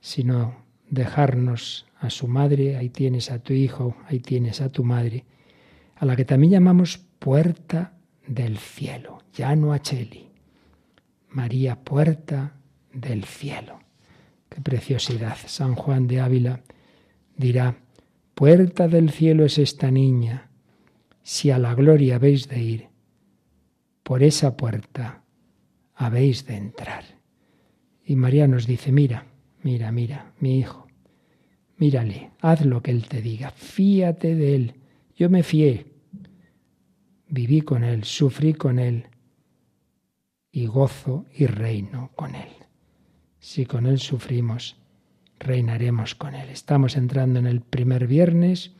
sino 0.00 0.64
dejarnos 0.90 1.86
a 2.00 2.10
su 2.10 2.26
madre, 2.26 2.76
ahí 2.76 2.88
tienes 2.88 3.30
a 3.30 3.38
tu 3.38 3.52
hijo, 3.52 3.96
ahí 4.06 4.18
tienes 4.18 4.60
a 4.60 4.70
tu 4.70 4.82
madre, 4.82 5.24
a 5.94 6.06
la 6.06 6.16
que 6.16 6.24
también 6.24 6.54
llamamos 6.54 6.98
puerta 7.20 7.92
del 8.26 8.58
cielo, 8.58 9.22
llano 9.32 9.72
Acheli. 9.72 10.28
María, 11.28 11.76
puerta 11.76 12.54
del 12.92 13.24
cielo. 13.24 13.78
Qué 14.48 14.60
preciosidad. 14.60 15.36
San 15.46 15.76
Juan 15.76 16.08
de 16.08 16.20
Ávila 16.20 16.62
dirá, 17.36 17.76
puerta 18.34 18.88
del 18.88 19.10
cielo 19.10 19.44
es 19.44 19.58
esta 19.58 19.92
niña, 19.92 20.50
si 21.22 21.52
a 21.52 21.58
la 21.58 21.76
gloria 21.76 22.16
habéis 22.16 22.48
de 22.48 22.60
ir, 22.60 22.88
por 24.02 24.24
esa 24.24 24.56
puerta 24.56 25.23
habéis 25.94 26.46
de 26.46 26.56
entrar. 26.56 27.04
Y 28.04 28.16
María 28.16 28.46
nos 28.46 28.66
dice, 28.66 28.92
mira, 28.92 29.26
mira, 29.62 29.90
mira, 29.92 30.32
mi 30.40 30.58
hijo, 30.58 30.86
mírale, 31.76 32.30
haz 32.40 32.64
lo 32.64 32.82
que 32.82 32.90
él 32.90 33.08
te 33.08 33.22
diga, 33.22 33.50
fíate 33.50 34.34
de 34.34 34.54
él. 34.54 34.74
Yo 35.16 35.30
me 35.30 35.42
fié, 35.42 35.86
viví 37.28 37.62
con 37.62 37.84
él, 37.84 38.04
sufrí 38.04 38.54
con 38.54 38.78
él 38.78 39.06
y 40.50 40.66
gozo 40.66 41.26
y 41.34 41.46
reino 41.46 42.10
con 42.14 42.34
él. 42.34 42.48
Si 43.38 43.66
con 43.66 43.86
él 43.86 43.98
sufrimos, 43.98 44.76
reinaremos 45.38 46.14
con 46.14 46.34
él. 46.34 46.48
Estamos 46.50 46.96
entrando 46.96 47.38
en 47.38 47.46
el 47.46 47.60
primer 47.60 48.06
viernes 48.06 48.72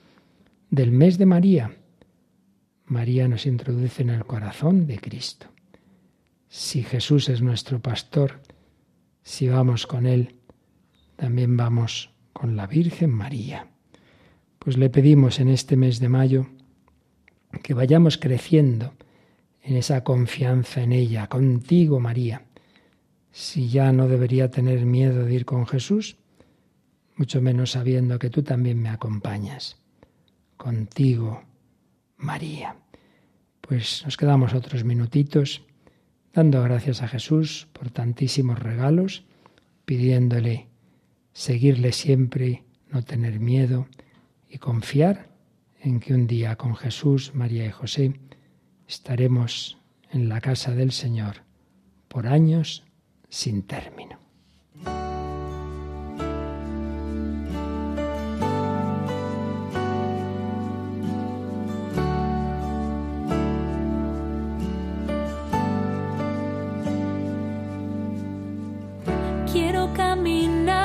del 0.70 0.90
mes 0.90 1.18
de 1.18 1.26
María 1.26 1.76
María 2.86 3.28
nos 3.28 3.46
introduce 3.46 4.02
en 4.02 4.10
el 4.10 4.26
corazón 4.26 4.86
de 4.86 4.98
Cristo. 4.98 5.46
Si 6.56 6.84
Jesús 6.84 7.28
es 7.30 7.42
nuestro 7.42 7.82
pastor, 7.82 8.40
si 9.24 9.48
vamos 9.48 9.88
con 9.88 10.06
Él, 10.06 10.36
también 11.16 11.56
vamos 11.56 12.12
con 12.32 12.54
la 12.54 12.68
Virgen 12.68 13.10
María. 13.10 13.66
Pues 14.60 14.78
le 14.78 14.88
pedimos 14.88 15.40
en 15.40 15.48
este 15.48 15.76
mes 15.76 15.98
de 15.98 16.08
mayo 16.08 16.46
que 17.60 17.74
vayamos 17.74 18.18
creciendo 18.18 18.94
en 19.62 19.74
esa 19.74 20.04
confianza 20.04 20.80
en 20.80 20.92
ella, 20.92 21.26
contigo 21.26 21.98
María. 21.98 22.44
Si 23.32 23.68
ya 23.68 23.90
no 23.90 24.06
debería 24.06 24.48
tener 24.52 24.86
miedo 24.86 25.24
de 25.24 25.34
ir 25.34 25.44
con 25.46 25.66
Jesús, 25.66 26.18
mucho 27.16 27.42
menos 27.42 27.72
sabiendo 27.72 28.20
que 28.20 28.30
tú 28.30 28.44
también 28.44 28.80
me 28.80 28.90
acompañas. 28.90 29.76
Contigo, 30.56 31.42
María. 32.16 32.76
Pues 33.60 34.02
nos 34.04 34.16
quedamos 34.16 34.54
otros 34.54 34.84
minutitos 34.84 35.64
dando 36.34 36.62
gracias 36.62 37.00
a 37.02 37.08
Jesús 37.08 37.68
por 37.72 37.90
tantísimos 37.90 38.58
regalos, 38.58 39.24
pidiéndole 39.84 40.68
seguirle 41.32 41.92
siempre, 41.92 42.64
no 42.90 43.02
tener 43.02 43.38
miedo 43.40 43.86
y 44.48 44.58
confiar 44.58 45.30
en 45.80 46.00
que 46.00 46.14
un 46.14 46.26
día 46.26 46.56
con 46.56 46.74
Jesús, 46.74 47.34
María 47.34 47.64
y 47.66 47.70
José 47.70 48.14
estaremos 48.88 49.78
en 50.10 50.28
la 50.28 50.40
casa 50.40 50.72
del 50.72 50.92
Señor 50.92 51.42
por 52.08 52.26
años 52.26 52.84
sin 53.28 53.62
término. 53.62 54.23
Siento 69.96 70.83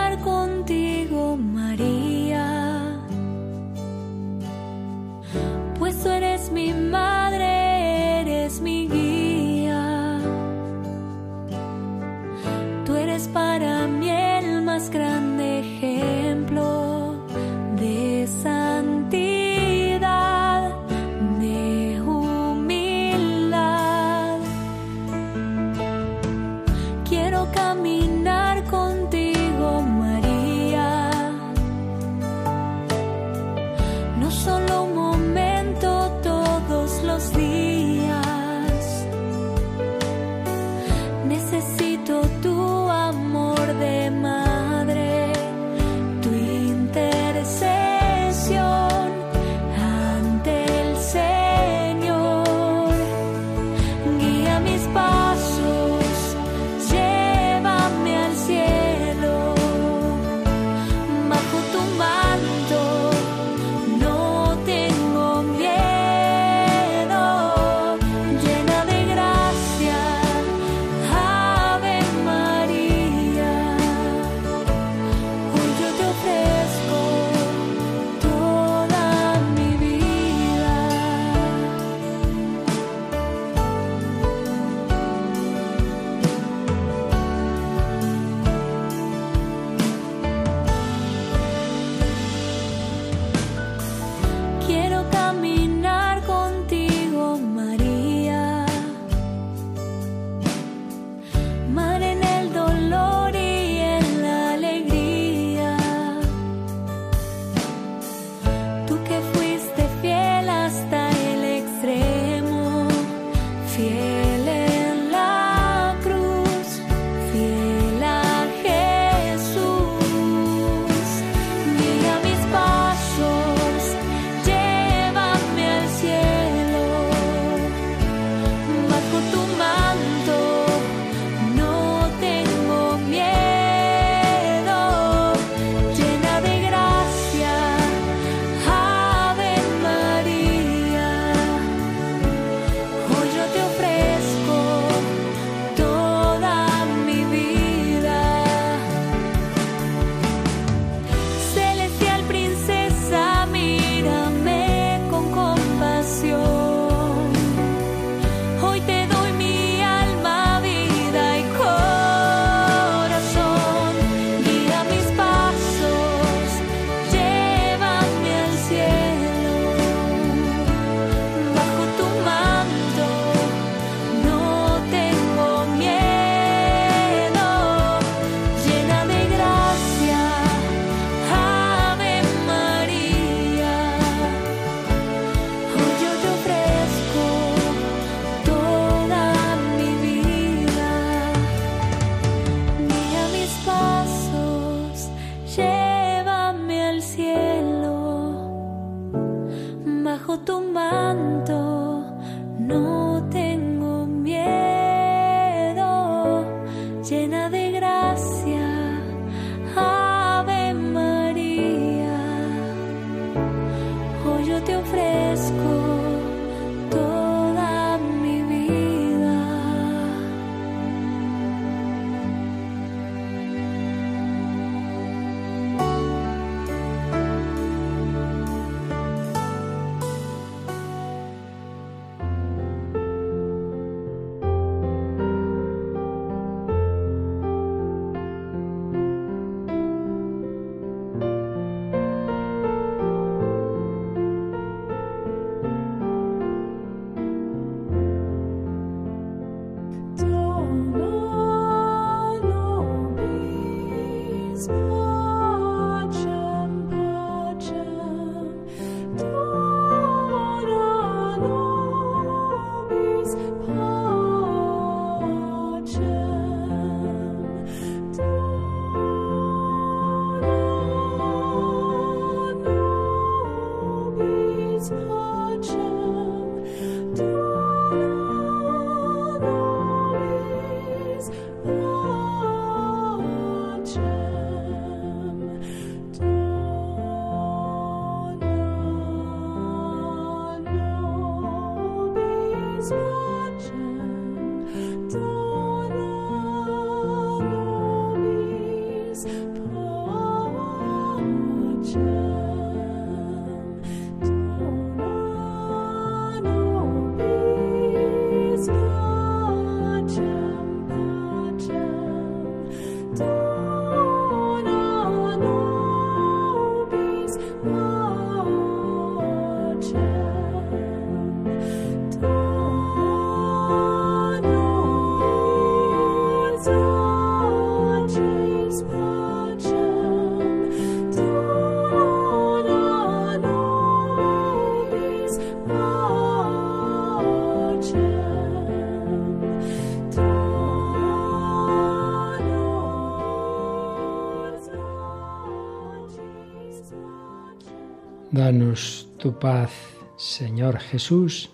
Danos 348.49 349.07
tu 349.19 349.37
paz, 349.37 349.69
Señor 350.17 350.79
Jesús. 350.79 351.51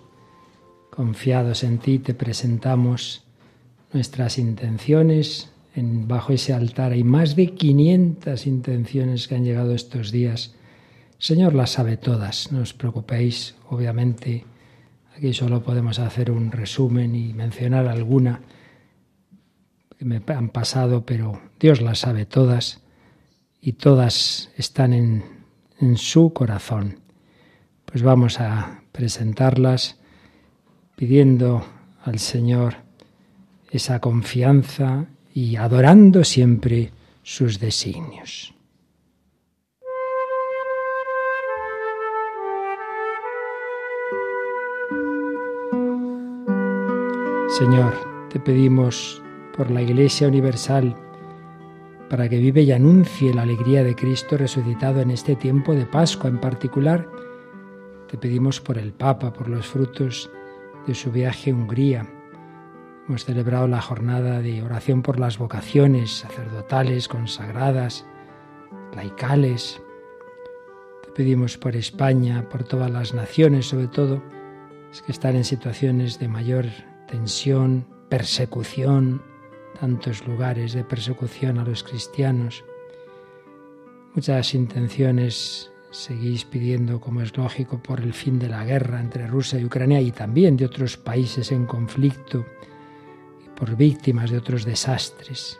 Confiados 0.88 1.62
en 1.62 1.76
ti 1.76 1.98
te 1.98 2.14
presentamos 2.14 3.22
nuestras 3.92 4.38
intenciones. 4.38 5.50
En, 5.74 6.08
bajo 6.08 6.32
ese 6.32 6.54
altar 6.54 6.92
hay 6.92 7.04
más 7.04 7.36
de 7.36 7.48
500 7.48 8.46
intenciones 8.46 9.28
que 9.28 9.34
han 9.34 9.44
llegado 9.44 9.74
estos 9.74 10.10
días. 10.10 10.54
Señor 11.18 11.54
las 11.54 11.72
sabe 11.72 11.98
todas, 11.98 12.50
no 12.50 12.62
os 12.62 12.72
preocupéis. 12.72 13.56
Obviamente 13.68 14.46
aquí 15.14 15.34
solo 15.34 15.62
podemos 15.62 15.98
hacer 15.98 16.30
un 16.30 16.50
resumen 16.50 17.14
y 17.14 17.34
mencionar 17.34 17.88
alguna 17.88 18.40
que 19.98 20.06
me 20.06 20.22
han 20.28 20.48
pasado, 20.48 21.04
pero 21.04 21.42
Dios 21.60 21.82
las 21.82 21.98
sabe 21.98 22.24
todas 22.24 22.80
y 23.60 23.74
todas 23.74 24.48
están 24.56 24.94
en 24.94 25.35
en 25.80 25.96
su 25.96 26.32
corazón. 26.32 27.00
Pues 27.84 28.02
vamos 28.02 28.40
a 28.40 28.82
presentarlas 28.92 29.98
pidiendo 30.96 31.64
al 32.04 32.18
Señor 32.18 32.76
esa 33.70 34.00
confianza 34.00 35.06
y 35.34 35.56
adorando 35.56 36.24
siempre 36.24 36.92
sus 37.22 37.58
designios. 37.60 38.54
Señor, 47.58 47.94
te 48.28 48.38
pedimos 48.38 49.22
por 49.56 49.70
la 49.70 49.80
Iglesia 49.80 50.28
Universal, 50.28 50.94
para 52.08 52.28
que 52.28 52.38
vive 52.38 52.62
y 52.62 52.72
anuncie 52.72 53.34
la 53.34 53.42
alegría 53.42 53.82
de 53.82 53.94
Cristo 53.94 54.36
resucitado 54.36 55.00
en 55.00 55.10
este 55.10 55.34
tiempo 55.34 55.74
de 55.74 55.86
Pascua 55.86 56.30
en 56.30 56.38
particular. 56.38 57.08
Te 58.08 58.16
pedimos 58.16 58.60
por 58.60 58.78
el 58.78 58.92
Papa, 58.92 59.32
por 59.32 59.48
los 59.48 59.66
frutos 59.66 60.30
de 60.86 60.94
su 60.94 61.10
viaje 61.10 61.50
a 61.50 61.54
Hungría. 61.54 62.06
Hemos 63.08 63.24
celebrado 63.24 63.66
la 63.66 63.80
jornada 63.80 64.40
de 64.40 64.62
oración 64.62 65.02
por 65.02 65.18
las 65.18 65.38
vocaciones 65.38 66.10
sacerdotales, 66.18 67.08
consagradas, 67.08 68.06
laicales. 68.94 69.82
Te 71.02 71.10
pedimos 71.10 71.58
por 71.58 71.76
España, 71.76 72.48
por 72.48 72.64
todas 72.64 72.90
las 72.90 73.14
naciones, 73.14 73.66
sobre 73.68 73.88
todo, 73.88 74.22
que 75.04 75.12
están 75.12 75.36
en 75.36 75.44
situaciones 75.44 76.18
de 76.18 76.28
mayor 76.28 76.66
tensión, 77.06 77.86
persecución, 78.08 79.22
tantos 79.78 80.26
lugares 80.26 80.72
de 80.72 80.84
persecución 80.84 81.58
a 81.58 81.64
los 81.64 81.82
cristianos. 81.82 82.64
Muchas 84.14 84.54
intenciones 84.54 85.70
seguís 85.90 86.44
pidiendo, 86.44 87.00
como 87.00 87.22
es 87.22 87.36
lógico, 87.36 87.82
por 87.82 88.00
el 88.00 88.12
fin 88.12 88.38
de 88.38 88.48
la 88.48 88.64
guerra 88.64 89.00
entre 89.00 89.26
Rusia 89.26 89.58
y 89.58 89.64
Ucrania 89.64 90.00
y 90.00 90.12
también 90.12 90.56
de 90.56 90.66
otros 90.66 90.96
países 90.96 91.52
en 91.52 91.66
conflicto 91.66 92.44
y 93.44 93.48
por 93.50 93.76
víctimas 93.76 94.30
de 94.30 94.38
otros 94.38 94.64
desastres. 94.64 95.58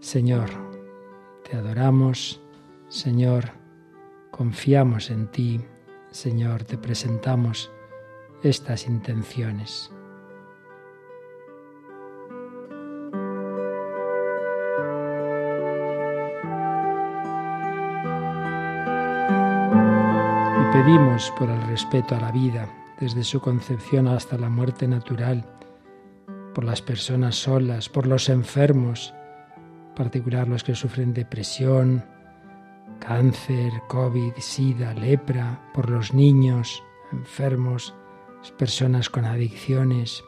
Señor, 0.00 0.50
te 1.48 1.56
adoramos, 1.56 2.40
Señor, 2.88 3.50
confiamos 4.30 5.10
en 5.10 5.28
ti, 5.28 5.60
Señor, 6.10 6.64
te 6.64 6.78
presentamos 6.78 7.70
estas 8.42 8.86
intenciones. 8.86 9.90
Pedimos 20.84 21.32
por 21.38 21.48
el 21.48 21.62
respeto 21.68 22.16
a 22.16 22.20
la 22.20 22.30
vida, 22.30 22.68
desde 23.00 23.24
su 23.24 23.40
concepción 23.40 24.06
hasta 24.06 24.36
la 24.36 24.50
muerte 24.50 24.86
natural, 24.86 25.42
por 26.54 26.64
las 26.64 26.82
personas 26.82 27.34
solas, 27.36 27.88
por 27.88 28.06
los 28.06 28.28
enfermos, 28.28 29.14
en 29.56 29.94
particular 29.94 30.46
los 30.46 30.62
que 30.62 30.74
sufren 30.74 31.14
depresión, 31.14 32.04
cáncer, 32.98 33.72
COVID, 33.88 34.34
sida, 34.36 34.92
lepra, 34.92 35.58
por 35.72 35.88
los 35.88 36.12
niños 36.12 36.82
enfermos, 37.10 37.94
personas 38.58 39.08
con 39.08 39.24
adicciones. 39.24 40.22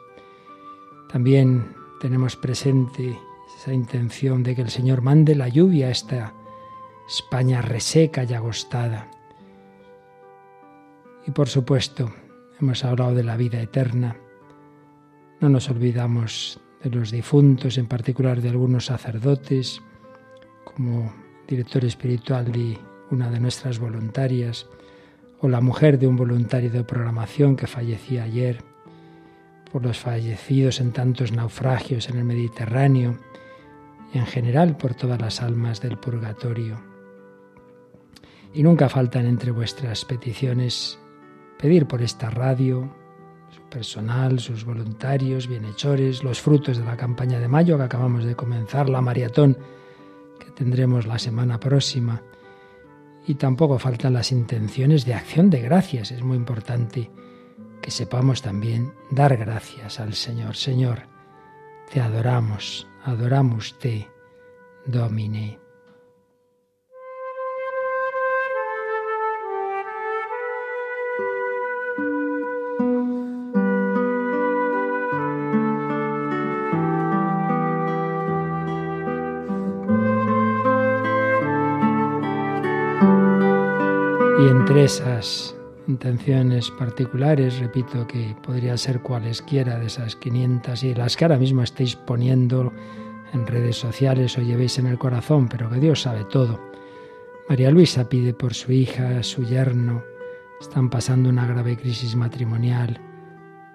También 1.12 1.74
tenemos 2.00 2.36
presente 2.36 3.18
esa 3.58 3.74
intención 3.74 4.42
de 4.42 4.56
que 4.56 4.62
el 4.62 4.70
Señor 4.70 5.02
mande 5.02 5.34
la 5.34 5.48
lluvia 5.48 5.88
a 5.88 5.90
esta 5.90 6.32
España 7.06 7.60
reseca 7.60 8.24
y 8.24 8.32
agostada 8.32 9.10
y 11.28 11.30
por 11.30 11.50
supuesto, 11.50 12.10
hemos 12.58 12.82
hablado 12.86 13.14
de 13.14 13.22
la 13.22 13.36
vida 13.36 13.60
eterna. 13.60 14.16
No 15.40 15.50
nos 15.50 15.68
olvidamos 15.68 16.58
de 16.82 16.88
los 16.88 17.10
difuntos, 17.10 17.76
en 17.76 17.86
particular 17.86 18.40
de 18.40 18.48
algunos 18.48 18.86
sacerdotes, 18.86 19.82
como 20.64 21.12
director 21.46 21.84
espiritual 21.84 22.50
de 22.50 22.78
una 23.10 23.30
de 23.30 23.40
nuestras 23.40 23.78
voluntarias, 23.78 24.66
o 25.40 25.48
la 25.48 25.60
mujer 25.60 25.98
de 25.98 26.06
un 26.06 26.16
voluntario 26.16 26.70
de 26.70 26.82
programación 26.82 27.56
que 27.56 27.66
fallecía 27.66 28.22
ayer, 28.22 28.64
por 29.70 29.82
los 29.82 29.98
fallecidos 29.98 30.80
en 30.80 30.92
tantos 30.92 31.30
naufragios 31.30 32.08
en 32.08 32.16
el 32.16 32.24
Mediterráneo 32.24 33.18
y 34.14 34.18
en 34.18 34.24
general 34.24 34.78
por 34.78 34.94
todas 34.94 35.20
las 35.20 35.42
almas 35.42 35.82
del 35.82 35.98
purgatorio. 35.98 36.80
Y 38.54 38.62
nunca 38.62 38.88
faltan 38.88 39.26
entre 39.26 39.50
vuestras 39.50 40.06
peticiones 40.06 40.98
pedir 41.58 41.86
por 41.86 42.02
esta 42.02 42.30
radio, 42.30 42.88
su 43.50 43.60
personal, 43.62 44.38
sus 44.38 44.64
voluntarios, 44.64 45.48
bienhechores, 45.48 46.22
los 46.22 46.40
frutos 46.40 46.78
de 46.78 46.84
la 46.84 46.96
campaña 46.96 47.40
de 47.40 47.48
mayo 47.48 47.76
que 47.76 47.84
acabamos 47.84 48.24
de 48.24 48.36
comenzar, 48.36 48.88
la 48.88 49.00
maratón 49.00 49.58
que 50.38 50.50
tendremos 50.52 51.06
la 51.06 51.18
semana 51.18 51.58
próxima. 51.58 52.22
Y 53.26 53.34
tampoco 53.34 53.78
faltan 53.78 54.14
las 54.14 54.32
intenciones 54.32 55.04
de 55.04 55.14
acción 55.14 55.50
de 55.50 55.60
gracias. 55.60 56.12
Es 56.12 56.22
muy 56.22 56.36
importante 56.36 57.10
que 57.82 57.90
sepamos 57.90 58.40
también 58.40 58.92
dar 59.10 59.36
gracias 59.36 60.00
al 60.00 60.14
Señor. 60.14 60.56
Señor, 60.56 61.02
te 61.92 62.00
adoramos, 62.00 62.86
adoramos 63.04 63.78
te, 63.78 64.08
Domine. 64.86 65.67
Entre 84.68 84.84
esas 84.84 85.56
intenciones 85.86 86.70
particulares, 86.72 87.58
repito 87.58 88.06
que 88.06 88.36
podría 88.42 88.76
ser 88.76 89.00
cualesquiera 89.00 89.78
de 89.78 89.86
esas 89.86 90.14
500 90.16 90.82
y 90.84 90.94
las 90.94 91.16
que 91.16 91.24
ahora 91.24 91.38
mismo 91.38 91.62
estéis 91.62 91.96
poniendo 91.96 92.70
en 93.32 93.46
redes 93.46 93.76
sociales 93.76 94.36
o 94.36 94.42
llevéis 94.42 94.78
en 94.78 94.86
el 94.88 94.98
corazón, 94.98 95.48
pero 95.48 95.70
que 95.70 95.80
Dios 95.80 96.02
sabe 96.02 96.24
todo. 96.24 96.60
María 97.48 97.70
Luisa 97.70 98.10
pide 98.10 98.34
por 98.34 98.52
su 98.52 98.70
hija, 98.70 99.22
su 99.22 99.42
yerno, 99.42 100.02
están 100.60 100.90
pasando 100.90 101.30
una 101.30 101.46
grave 101.46 101.78
crisis 101.78 102.14
matrimonial, 102.14 103.00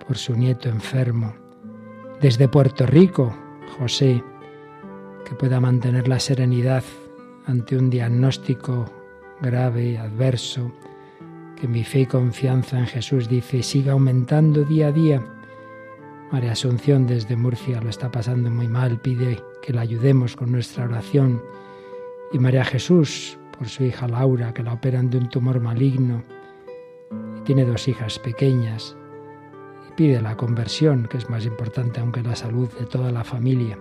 por 0.05 0.15
su 0.15 0.35
nieto 0.35 0.69
enfermo. 0.69 1.33
Desde 2.21 2.47
Puerto 2.47 2.85
Rico, 2.85 3.35
José, 3.79 4.23
que 5.25 5.33
pueda 5.33 5.59
mantener 5.59 6.07
la 6.07 6.19
serenidad 6.19 6.83
ante 7.47 7.77
un 7.77 7.89
diagnóstico 7.89 9.02
grave, 9.43 9.97
adverso, 9.97 10.71
que 11.59 11.67
mi 11.67 11.83
fe 11.83 12.01
y 12.01 12.05
confianza 12.05 12.79
en 12.79 12.87
Jesús 12.87 13.29
dice 13.29 13.61
siga 13.61 13.91
aumentando 13.91 14.63
día 14.63 14.87
a 14.87 14.91
día. 14.91 15.23
María 16.31 16.53
Asunción 16.53 17.05
desde 17.05 17.35
Murcia 17.35 17.79
lo 17.79 17.89
está 17.89 18.09
pasando 18.09 18.49
muy 18.49 18.67
mal, 18.67 18.99
pide 18.99 19.39
que 19.61 19.73
la 19.73 19.81
ayudemos 19.81 20.35
con 20.35 20.51
nuestra 20.51 20.85
oración. 20.85 21.43
Y 22.31 22.39
María 22.39 22.65
Jesús, 22.65 23.37
por 23.57 23.69
su 23.69 23.83
hija 23.83 24.07
Laura, 24.07 24.53
que 24.53 24.63
la 24.63 24.73
operan 24.73 25.09
de 25.09 25.19
un 25.19 25.29
tumor 25.29 25.59
maligno. 25.59 26.23
Y 27.37 27.41
tiene 27.41 27.65
dos 27.65 27.87
hijas 27.87 28.17
pequeñas. 28.17 28.97
Y 29.87 29.93
pide 29.93 30.21
la 30.21 30.35
conversión, 30.35 31.07
que 31.07 31.17
es 31.17 31.29
más 31.29 31.45
importante 31.45 31.99
aunque 31.99 32.23
la 32.23 32.35
salud 32.35 32.69
de 32.79 32.87
toda 32.87 33.11
la 33.11 33.23
familia. 33.23 33.77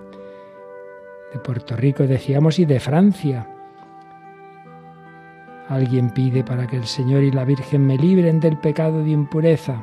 De 1.33 1.39
Puerto 1.39 1.75
Rico 1.77 2.03
decíamos 2.03 2.59
y 2.59 2.67
de 2.67 2.81
Francia. 2.81 3.49
Alguien 5.73 6.11
pide 6.11 6.45
para 6.45 6.67
que 6.67 6.77
el 6.77 6.85
Señor 6.85 7.23
y 7.23 7.31
la 7.31 7.47
Virgen 7.47 7.87
me 7.87 7.97
libren 7.97 8.41
del 8.41 8.59
pecado 8.59 9.03
de 9.03 9.13
impureza. 9.13 9.83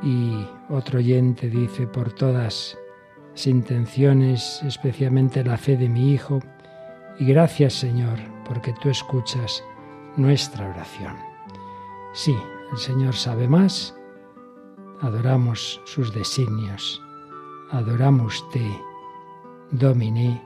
Y 0.00 0.46
otro 0.68 1.00
oyente 1.00 1.50
dice, 1.50 1.88
por 1.88 2.12
todas 2.12 2.78
las 3.32 3.46
intenciones, 3.48 4.62
especialmente 4.62 5.42
la 5.42 5.56
fe 5.56 5.76
de 5.76 5.88
mi 5.88 6.12
Hijo, 6.12 6.38
y 7.18 7.24
gracias 7.24 7.74
Señor, 7.74 8.16
porque 8.44 8.72
tú 8.80 8.90
escuchas 8.90 9.64
nuestra 10.16 10.68
oración. 10.68 11.16
Sí, 12.12 12.36
el 12.70 12.78
Señor 12.78 13.16
sabe 13.16 13.48
más, 13.48 13.92
adoramos 15.00 15.80
sus 15.84 16.14
designios, 16.14 17.02
adoramos 17.72 18.48
te, 18.52 18.62
Domini, 19.72 20.40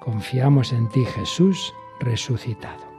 confiamos 0.00 0.72
en 0.72 0.88
ti 0.88 1.04
Jesús 1.04 1.72
resucitado. 2.00 2.89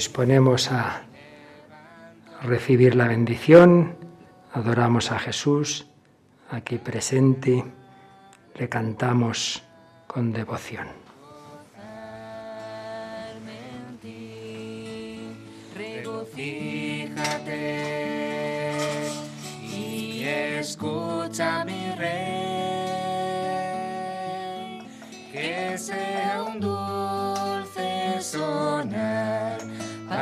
Disponemos 0.00 0.72
a 0.72 1.02
recibir 2.40 2.94
la 2.94 3.06
bendición, 3.06 3.96
adoramos 4.50 5.12
a 5.12 5.18
Jesús. 5.18 5.88
Aquí 6.50 6.78
presente, 6.78 7.62
le 8.54 8.68
cantamos 8.70 9.62
con 10.06 10.32
devoción. 10.32 10.88
y 19.62 20.22
escucha 20.24 21.62
mi 21.66 21.94
que 25.30 25.76
sea 25.76 26.44
un 26.48 26.58
dulce 26.58 28.20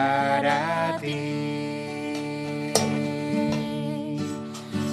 para 0.09 0.99
ti. 1.01 2.73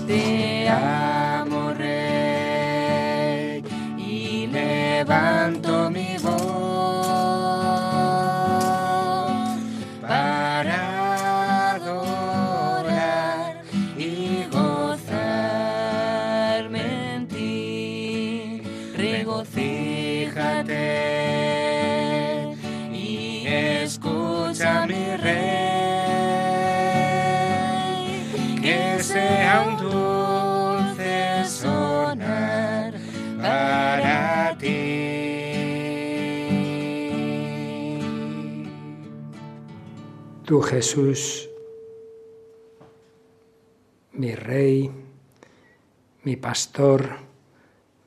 Te 0.07 0.69
amo, 0.69 1.71
Rey, 1.73 3.63
y 3.97 4.47
mi 4.47 5.03
Tú 40.45 40.61
Jesús, 40.61 41.49
mi 44.11 44.35
Rey, 44.35 44.91
mi 46.21 46.35
Pastor, 46.35 47.17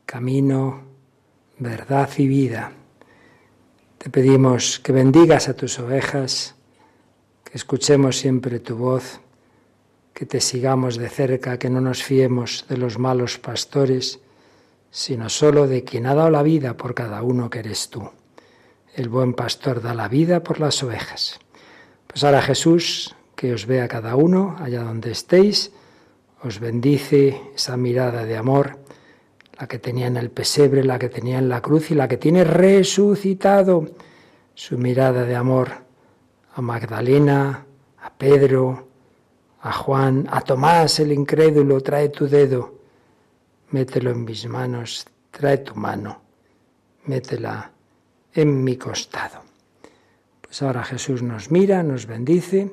camino, 0.07 0.82
verdad 1.59 2.09
y 2.16 2.28
vida. 2.28 2.70
Te 3.99 4.09
pedimos 4.09 4.78
que 4.78 4.93
bendigas 4.93 5.49
a 5.49 5.55
tus 5.55 5.80
ovejas, 5.80 6.55
que 7.43 7.59
escuchemos 7.59 8.16
siempre 8.16 8.61
tu 8.61 8.76
voz, 8.76 9.18
que 10.14 10.24
te 10.24 10.41
sigamos 10.41 10.97
de 10.97 11.09
cerca, 11.09 11.59
que 11.59 11.70
no 11.70 11.80
nos 11.80 12.05
fiemos 12.05 12.66
de 12.68 12.76
los 12.76 13.01
malos 13.01 13.39
pastores, 13.39 14.20
sino 14.93 15.28
solo 15.28 15.66
de 15.66 15.82
quien 15.82 16.07
ha 16.07 16.14
dado 16.14 16.30
la 16.30 16.45
vida 16.45 16.76
por 16.76 16.95
cada 16.95 17.20
uno 17.22 17.51
que 17.51 17.59
eres 17.59 17.91
tú. 17.91 18.09
El 18.95 19.09
buen 19.09 19.34
pastor 19.34 19.82
da 19.82 19.93
la 19.93 20.07
vida 20.07 20.45
por 20.45 20.61
las 20.61 20.84
ovejas. 20.84 21.41
Pues 22.09 22.25
ahora 22.25 22.43
Jesús, 22.43 23.15
que 23.37 23.53
os 23.53 23.67
vea 23.67 23.87
cada 23.87 24.17
uno 24.17 24.57
allá 24.59 24.83
donde 24.83 25.13
estéis, 25.13 25.71
os 26.43 26.59
bendice 26.59 27.41
esa 27.55 27.77
mirada 27.77 28.25
de 28.25 28.37
amor, 28.37 28.79
la 29.59 29.67
que 29.67 29.79
tenía 29.79 30.07
en 30.07 30.17
el 30.17 30.31
pesebre, 30.31 30.83
la 30.85 30.99
que 30.99 31.09
tenía 31.09 31.39
en 31.39 31.49
la 31.49 31.61
cruz 31.61 31.91
y 31.91 31.95
la 31.95 32.09
que 32.09 32.17
tiene 32.17 32.45
resucitado, 32.45 33.87
su 34.55 34.79
mirada 34.79 35.25
de 35.25 35.37
amor 35.37 35.71
a 36.55 36.61
Magdalena, 36.61 37.65
a 38.03 38.11
Pedro, 38.11 38.89
a 39.61 39.73
Juan, 39.73 40.27
a 40.31 40.41
Tomás 40.41 40.99
el 41.01 41.13
incrédulo, 41.13 41.81
trae 41.81 42.09
tu 42.09 42.27
dedo, 42.27 42.75
mételo 43.71 44.11
en 44.11 44.25
mis 44.25 44.47
manos, 44.47 45.07
trae 45.31 45.59
tu 45.59 45.75
mano, 45.75 46.21
métela 47.05 47.71
en 48.35 48.65
mi 48.65 48.77
costado. 48.77 49.48
Pues 50.49 50.63
ahora 50.63 50.83
Jesús 50.83 51.23
nos 51.23 51.51
mira, 51.51 51.83
nos 51.83 52.07
bendice, 52.07 52.73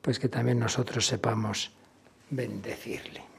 pues 0.00 0.18
que 0.18 0.30
también 0.30 0.58
nosotros 0.58 1.06
sepamos 1.06 1.70
bendecirle. 2.30 3.33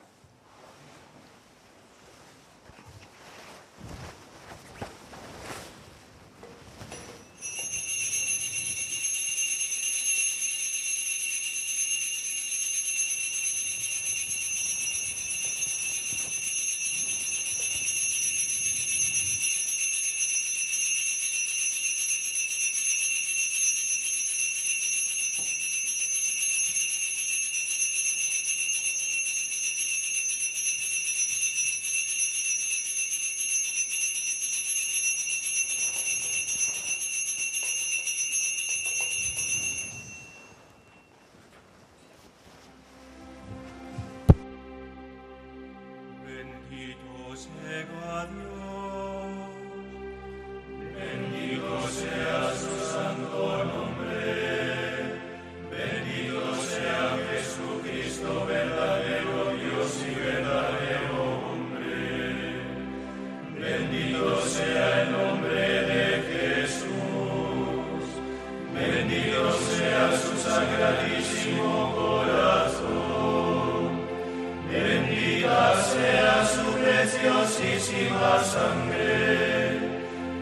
Sangre. 78.44 79.80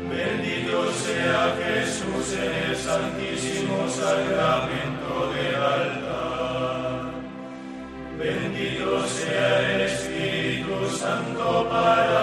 Bendito 0.10 0.92
sea 0.92 1.56
Jesús 1.64 2.38
en 2.38 2.70
el 2.70 2.76
santísimo 2.76 3.90
sacramento 3.90 5.32
del 5.34 5.56
altar. 5.56 7.02
Bendito 8.20 9.08
sea 9.08 9.74
el 9.74 9.82
Espíritu 9.82 10.90
Santo 10.98 11.68
para 11.70 12.23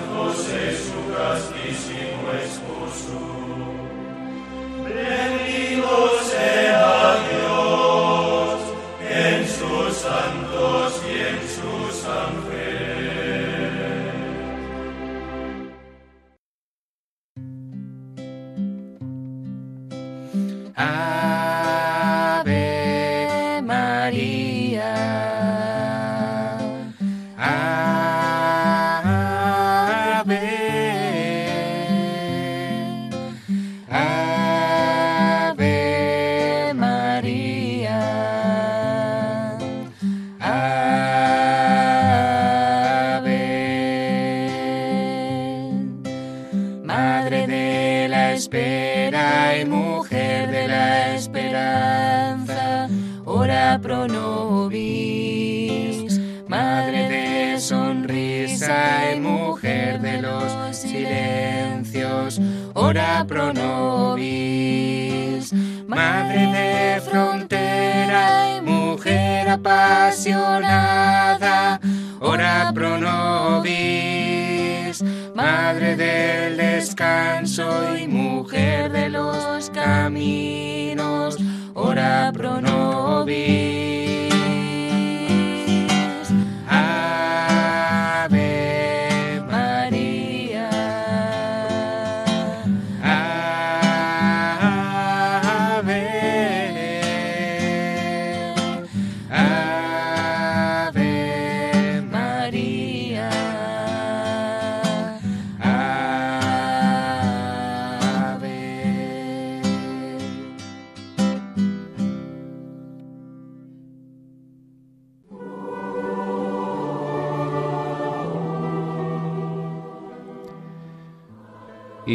ora 62.73 63.23
pro 63.27 63.53
nobis. 63.53 65.53
Madre 65.87 66.47
de 66.47 66.99
frontera 67.01 68.57
y 68.57 68.61
mujer 68.61 69.49
apasionada, 69.49 71.79
ora 72.19 72.71
pro 72.73 72.97
nobis. 72.97 75.03
Madre 75.33 75.95
del 75.95 76.57
descanso 76.57 77.95
y 77.97 78.07
mujer 78.07 78.91
de 78.91 79.09
los 79.09 79.69
caminos, 79.69 81.37
ora 81.73 82.31
pro 82.33 82.59
nobis. 82.61 84.30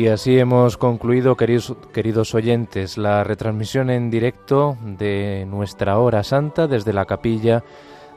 Y 0.07 0.09
así 0.09 0.38
hemos 0.38 0.76
concluido, 0.76 1.36
queridos, 1.36 1.74
queridos, 1.92 2.32
oyentes, 2.32 2.96
la 2.96 3.24
retransmisión 3.24 3.90
en 3.90 4.09
directo 4.09 4.78
de 4.80 5.44
nuestra 5.50 5.98
hora 5.98 6.22
santa 6.22 6.68
desde 6.68 6.92
la 6.92 7.07
capilla 7.07 7.64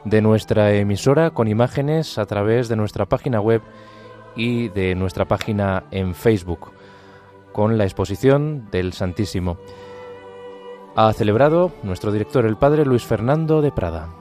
de 0.04 0.22
nuestra 0.22 0.72
emisora 0.72 1.30
con 1.30 1.48
imágenes 1.48 2.16
a 2.16 2.26
través 2.26 2.68
de 2.68 2.76
nuestra 2.76 3.06
página 3.06 3.40
web 3.40 3.62
y 4.36 4.68
de 4.68 4.94
nuestra 4.94 5.24
página 5.24 5.82
en 5.90 6.14
Facebook 6.14 6.70
con 7.52 7.76
la 7.76 7.82
exposición 7.82 8.70
del 8.70 8.92
Santísimo. 8.92 9.58
Ha 10.94 11.12
celebrado 11.12 11.72
nuestro 11.82 12.12
director, 12.12 12.46
el 12.46 12.56
Padre 12.56 12.84
Luis 12.84 13.02
Fernando 13.02 13.62
de 13.62 13.72
Prada. 13.72 14.19